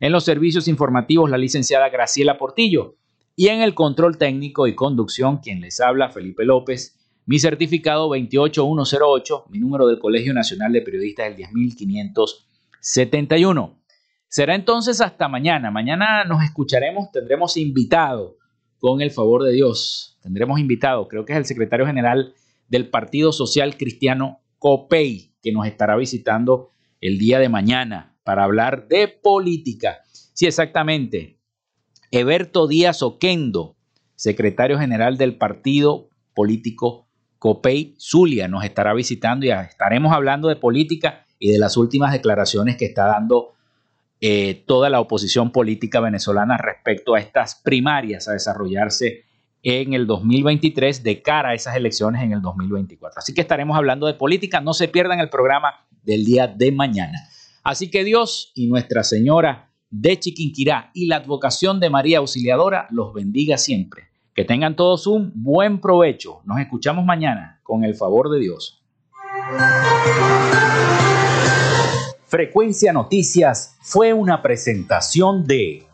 En 0.00 0.12
los 0.12 0.24
servicios 0.24 0.68
informativos, 0.68 1.30
la 1.30 1.38
licenciada 1.38 1.88
Graciela 1.88 2.38
Portillo. 2.38 2.96
Y 3.34 3.48
en 3.48 3.62
el 3.62 3.74
control 3.74 4.18
técnico 4.18 4.66
y 4.66 4.74
conducción, 4.74 5.38
quien 5.38 5.60
les 5.60 5.80
habla, 5.80 6.10
Felipe 6.10 6.44
López. 6.44 6.98
Mi 7.26 7.38
certificado 7.38 8.08
28108, 8.08 9.46
mi 9.50 9.58
número 9.58 9.86
del 9.88 9.98
Colegio 9.98 10.32
Nacional 10.32 10.72
de 10.72 10.80
Periodistas, 10.82 11.26
el 11.26 11.36
10571. 11.36 13.85
Será 14.28 14.54
entonces 14.54 15.00
hasta 15.00 15.28
mañana. 15.28 15.70
Mañana 15.70 16.24
nos 16.24 16.42
escucharemos, 16.42 17.10
tendremos 17.12 17.56
invitado, 17.56 18.36
con 18.78 19.00
el 19.00 19.10
favor 19.10 19.42
de 19.42 19.52
Dios. 19.52 20.18
Tendremos 20.22 20.60
invitado, 20.60 21.08
creo 21.08 21.24
que 21.24 21.32
es 21.32 21.38
el 21.38 21.44
secretario 21.44 21.86
general 21.86 22.34
del 22.68 22.88
Partido 22.88 23.32
Social 23.32 23.76
Cristiano 23.76 24.40
COPEI, 24.58 25.34
que 25.42 25.52
nos 25.52 25.66
estará 25.66 25.96
visitando 25.96 26.70
el 27.00 27.18
día 27.18 27.38
de 27.38 27.48
mañana 27.48 28.16
para 28.24 28.44
hablar 28.44 28.88
de 28.88 29.08
política. 29.08 29.98
Sí, 30.10 30.46
exactamente. 30.46 31.38
Eberto 32.10 32.66
Díaz 32.66 33.02
Oquendo, 33.02 33.76
secretario 34.14 34.78
general 34.78 35.16
del 35.16 35.36
Partido 35.36 36.08
Político 36.34 37.08
COPEI 37.38 37.96
Zulia, 37.98 38.48
nos 38.48 38.64
estará 38.64 38.94
visitando 38.94 39.46
y 39.46 39.50
estaremos 39.50 40.12
hablando 40.12 40.48
de 40.48 40.56
política 40.56 41.26
y 41.38 41.52
de 41.52 41.58
las 41.58 41.76
últimas 41.76 42.12
declaraciones 42.12 42.76
que 42.76 42.86
está 42.86 43.06
dando 43.06 43.55
eh, 44.20 44.64
toda 44.66 44.88
la 44.88 45.00
oposición 45.00 45.52
política 45.52 46.00
venezolana 46.00 46.56
respecto 46.56 47.14
a 47.14 47.20
estas 47.20 47.54
primarias 47.56 48.28
a 48.28 48.32
desarrollarse 48.32 49.24
en 49.62 49.94
el 49.94 50.06
2023 50.06 51.02
de 51.02 51.22
cara 51.22 51.50
a 51.50 51.54
esas 51.54 51.76
elecciones 51.76 52.22
en 52.22 52.32
el 52.32 52.40
2024. 52.40 53.18
Así 53.18 53.34
que 53.34 53.40
estaremos 53.40 53.76
hablando 53.76 54.06
de 54.06 54.14
política. 54.14 54.60
No 54.60 54.72
se 54.72 54.88
pierdan 54.88 55.20
el 55.20 55.28
programa 55.28 55.86
del 56.02 56.24
día 56.24 56.46
de 56.46 56.72
mañana. 56.72 57.28
Así 57.62 57.90
que 57.90 58.04
Dios 58.04 58.52
y 58.54 58.68
Nuestra 58.68 59.02
Señora 59.02 59.72
de 59.90 60.18
Chiquinquirá 60.18 60.90
y 60.94 61.06
la 61.06 61.16
advocación 61.16 61.80
de 61.80 61.90
María 61.90 62.18
Auxiliadora 62.18 62.86
los 62.90 63.12
bendiga 63.12 63.58
siempre. 63.58 64.04
Que 64.34 64.44
tengan 64.44 64.76
todos 64.76 65.06
un 65.06 65.32
buen 65.34 65.80
provecho. 65.80 66.42
Nos 66.44 66.60
escuchamos 66.60 67.04
mañana 67.04 67.60
con 67.62 67.84
el 67.84 67.94
favor 67.94 68.30
de 68.30 68.38
Dios. 68.38 68.82
Frecuencia 72.28 72.92
Noticias 72.92 73.76
fue 73.82 74.12
una 74.12 74.42
presentación 74.42 75.46
de 75.46 75.84